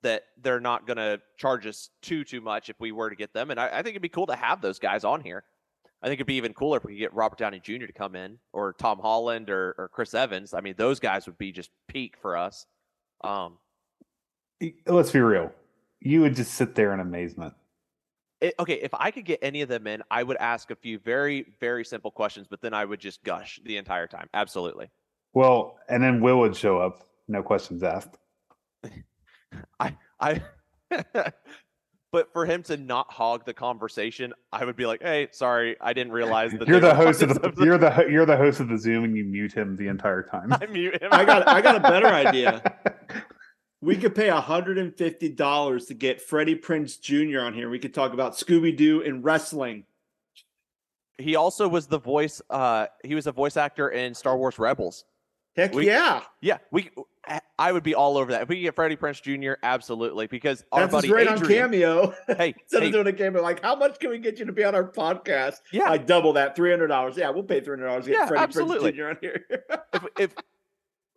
[0.04, 3.34] that they're not going to charge us too too much if we were to get
[3.34, 3.52] them.
[3.52, 5.44] And I, I, think it'd be cool to have those guys on here.
[6.02, 7.86] I think it'd be even cooler if we could get Robert Downey Jr.
[7.86, 10.54] to come in or Tom Holland or, or Chris Evans.
[10.54, 12.66] I mean, those guys would be just peak for us.
[13.24, 13.58] Um,
[14.88, 15.52] Let's be real.
[16.00, 17.54] You would just sit there in amazement.
[18.40, 20.98] It, okay, if I could get any of them in, I would ask a few
[20.98, 24.28] very, very simple questions, but then I would just gush the entire time.
[24.34, 24.90] Absolutely.
[25.34, 28.18] Well, and then Will would show up, no questions asked.
[29.80, 30.42] I, I,
[32.12, 35.94] but for him to not hog the conversation, I would be like, "Hey, sorry, I
[35.94, 38.60] didn't realize that you're the host of the, of the, you're the you're the host
[38.60, 41.10] of the Zoom, and you mute him the entire time." I mute him.
[41.12, 42.62] I got I got a better idea.
[43.84, 47.40] We could pay $150 to get Freddie Prinze Jr.
[47.40, 47.68] on here.
[47.68, 49.86] We could talk about Scooby Doo and wrestling.
[51.18, 52.44] He also was the voice.
[52.48, 55.06] Uh, he was a voice actor in Star Wars Rebels.
[55.56, 56.22] Heck We- yeah.
[56.42, 56.92] Yeah, we.
[57.62, 59.54] I would be all over that if we could get Freddie Prinze Jr.
[59.62, 61.62] Absolutely, because our That's buddy his rate on Adrian.
[61.62, 62.16] Cameo.
[62.38, 64.52] Hey, Instead hey, of doing a cameo, like, how much can we get you to
[64.52, 65.58] be on our podcast?
[65.72, 67.18] yeah, I double that, three hundred dollars.
[67.18, 68.92] Yeah, we'll pay three hundred dollars to get Yeah, Freddie absolutely.
[68.94, 69.06] Prinze Jr.
[69.06, 69.46] on here.
[69.94, 70.36] if, if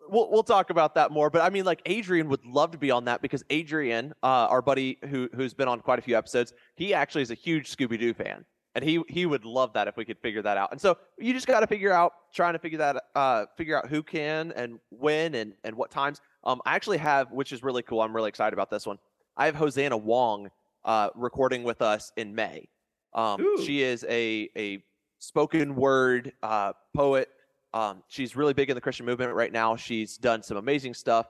[0.08, 2.90] we'll we'll talk about that more, but I mean, like Adrian would love to be
[2.90, 6.52] on that because Adrian, uh, our buddy who who's been on quite a few episodes,
[6.76, 9.96] he actually is a huge Scooby Doo fan, and he he would love that if
[9.96, 10.72] we could figure that out.
[10.72, 13.88] And so you just got to figure out trying to figure that uh figure out
[13.88, 16.20] who can and when and and what times.
[16.44, 18.00] Um, I actually have, which is really cool.
[18.00, 18.98] I'm really excited about this one.
[19.36, 20.50] I have Hosanna Wong
[20.84, 22.68] uh recording with us in May.
[23.14, 24.82] Um, she is a a
[25.18, 27.28] spoken word uh, poet.
[27.72, 29.74] Um, she's really big in the Christian movement right now.
[29.76, 31.26] She's done some amazing stuff,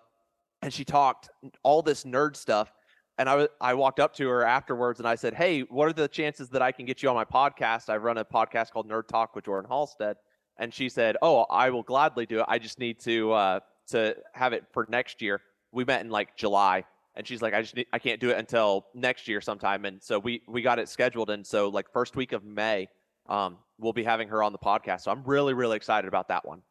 [0.62, 1.30] and she talked
[1.62, 2.72] all this nerd stuff.
[3.16, 6.08] And I I walked up to her afterwards and I said, "Hey, what are the
[6.08, 7.88] chances that I can get you on my podcast?
[7.88, 10.16] I run a podcast called Nerd Talk with Jordan Halstead."
[10.58, 12.46] And she said, "Oh, I will gladly do it.
[12.48, 15.40] I just need to uh, to have it for next year."
[15.72, 18.38] We met in like July, and she's like, "I just need, I can't do it
[18.38, 22.16] until next year sometime." And so we we got it scheduled, and so like first
[22.16, 22.88] week of May,
[23.28, 25.02] um, we'll be having her on the podcast.
[25.02, 26.62] So I'm really really excited about that one.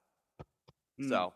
[0.99, 1.09] Hmm.
[1.09, 1.34] So,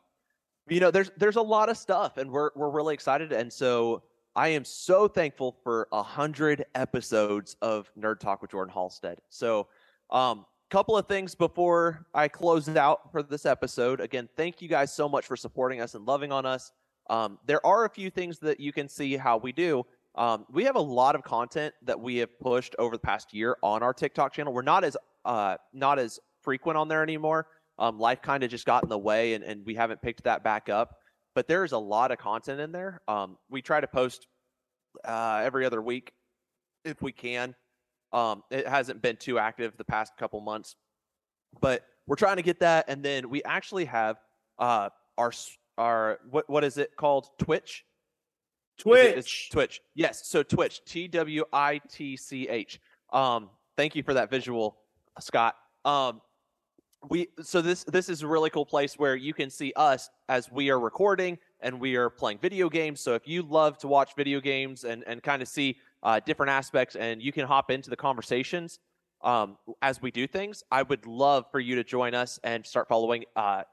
[0.69, 3.31] you know, there's there's a lot of stuff, and we're we're really excited.
[3.31, 4.03] And so
[4.35, 9.17] I am so thankful for a hundred episodes of Nerd Talk with Jordan Halstead.
[9.29, 9.67] So,
[10.11, 14.01] um, couple of things before I close out for this episode.
[14.01, 16.71] Again, thank you guys so much for supporting us and loving on us.
[17.09, 19.85] Um, there are a few things that you can see how we do.
[20.15, 23.55] Um, we have a lot of content that we have pushed over the past year
[23.61, 24.51] on our TikTok channel.
[24.51, 27.47] We're not as uh, not as frequent on there anymore.
[27.79, 30.43] Um, life kind of just got in the way, and, and we haven't picked that
[30.43, 30.97] back up.
[31.35, 33.01] But there's a lot of content in there.
[33.07, 34.25] Um, we try to post
[35.05, 36.11] uh, every other week
[36.83, 37.53] if we can.
[38.17, 40.75] Um, it hasn't been too active the past couple months,
[41.61, 42.85] but we're trying to get that.
[42.87, 44.17] And then we actually have
[44.57, 45.31] uh, our
[45.77, 47.27] our what what is it called?
[47.37, 47.85] Twitch.
[48.79, 49.49] Is it- is Twitch.
[49.51, 49.81] Twitch.
[49.93, 50.27] Yes.
[50.27, 50.83] So Twitch.
[50.85, 52.79] T W I T C H.
[53.13, 54.77] Um, thank you for that visual,
[55.19, 55.55] Scott.
[55.85, 56.21] Um,
[57.09, 60.51] we so this this is a really cool place where you can see us as
[60.51, 62.99] we are recording and we are playing video games.
[62.99, 66.51] So if you love to watch video games and and kind of see uh, different
[66.51, 68.79] aspects and you can hop into the conversations
[69.21, 72.87] um, as we do things, I would love for you to join us and start
[72.87, 73.25] following.
[73.35, 73.63] Uh,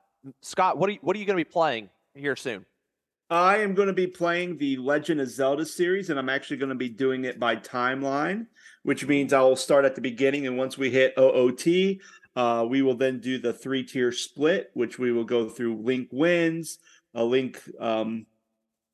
[0.43, 2.65] Scott, what are you, what are you going to be playing here soon?
[3.31, 6.69] I am going to be playing the Legend of Zelda series, and I'm actually going
[6.69, 8.47] to be doing it by timeline,
[8.83, 11.99] which means I will start at the beginning, and once we hit OOT,
[12.37, 15.83] uh, we will then do the three tier split, which we will go through.
[15.83, 16.79] Link wins,
[17.15, 18.27] a Link, um,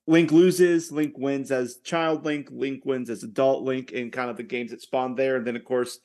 [0.06, 4.36] Link loses, Link wins as child Link, Link wins as adult Link, and kind of
[4.36, 5.98] the games that spawn there, and then of course,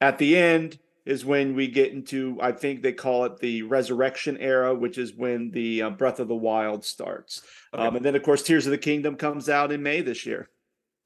[0.00, 4.36] at the end is when we get into I think they call it the resurrection
[4.38, 7.42] era, which is when the uh, Breath of the Wild starts.
[7.74, 7.82] Okay.
[7.82, 10.50] Um, and then of course Tears of the Kingdom comes out in May this year.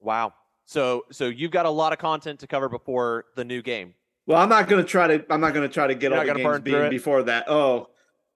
[0.00, 0.34] Wow.
[0.66, 3.94] So so you've got a lot of content to cover before the new game.
[4.26, 5.24] Well, I'm not going to try to.
[5.32, 7.44] I'm not going to try to get You're all the games being before that.
[7.48, 7.90] Oh,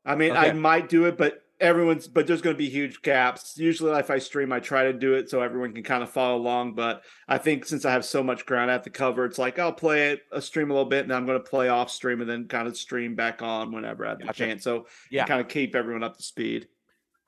[0.04, 2.08] I mean, I might do it, but everyone's.
[2.08, 3.56] But there's going to be huge gaps.
[3.58, 6.36] Usually, if I stream, I try to do it so everyone can kind of follow
[6.36, 6.74] along.
[6.74, 9.58] But I think since I have so much ground I have to cover, it's like
[9.58, 11.90] I'll play it, a stream a little bit, and then I'm going to play off
[11.90, 14.64] stream and then kind of stream back on whenever I have the chance.
[14.64, 15.26] So Yeah.
[15.26, 16.68] kind of keep everyone up to speed.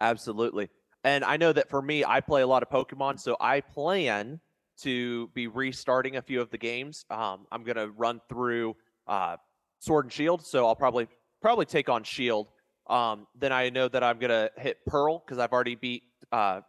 [0.01, 0.69] Absolutely.
[1.05, 4.41] And I know that for me, I play a lot of Pokemon, so I plan
[4.83, 7.05] to be restarting a few of the games.
[7.11, 8.77] Um, I'm gonna run through
[9.07, 9.37] uh,
[9.79, 11.09] Sword and Shield, so I'll probably
[11.43, 12.49] probably take on Shield.
[12.91, 16.61] Um, then I know that I'm gonna hit Pearl because I've already beat uh,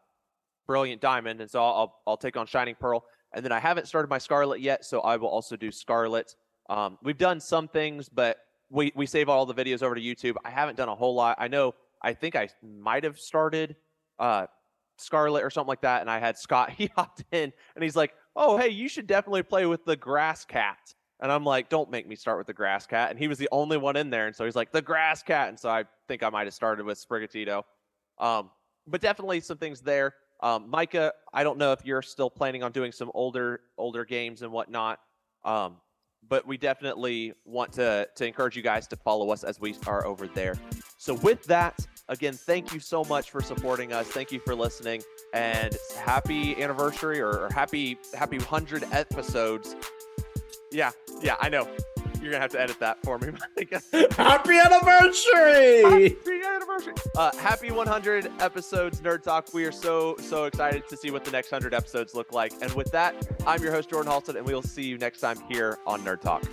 [0.68, 3.04] Brilliant Diamond, and so I'll, I'll take on Shining Pearl.
[3.34, 6.36] And then I haven't started my Scarlet yet, so I will also do Scarlet.
[6.70, 8.38] Um, we've done some things, but
[8.70, 10.36] we we save all the videos over to YouTube.
[10.46, 11.38] I haven't done a whole lot.
[11.40, 13.76] I know I think I might have started
[14.20, 14.48] uh,
[14.98, 16.72] Scarlet or something like that, and I had Scott.
[16.78, 20.46] He hopped in and he's like, "Oh, hey, you should definitely play with the Grass
[20.46, 23.38] Cat." And I'm like, "Don't make me start with the Grass Cat." And he was
[23.38, 25.86] the only one in there, and so he's like, "The Grass Cat," and so I
[26.08, 27.64] think I might have started with Sprigatito.
[28.18, 28.50] Um,
[28.88, 30.16] but definitely some things there.
[30.42, 34.42] Um, Micah, I don't know if you're still planning on doing some older older games
[34.42, 35.00] and whatnot.
[35.44, 35.78] Um,
[36.28, 40.06] but we definitely want to to encourage you guys to follow us as we are
[40.06, 40.56] over there.
[40.98, 44.08] So with that, again, thank you so much for supporting us.
[44.08, 45.02] Thank you for listening,
[45.34, 49.76] and happy anniversary or, or happy happy hundred episodes.
[50.72, 50.92] Yeah,
[51.22, 51.68] yeah, I know.
[52.22, 53.82] You're gonna have to edit that for me, Micah.
[54.12, 55.82] Happy anniversary!
[55.82, 56.94] Happy anniversary!
[57.18, 59.52] Uh, happy 100 episodes, Nerd Talk.
[59.54, 62.54] We are so so excited to see what the next 100 episodes look like.
[62.62, 63.16] And with that,
[63.48, 66.22] I'm your host Jordan Halstead, and we will see you next time here on Nerd
[66.22, 66.44] Talk.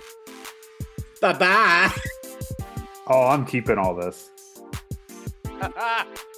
[1.21, 1.91] Bye bye.
[3.05, 4.31] Oh, I'm keeping all this.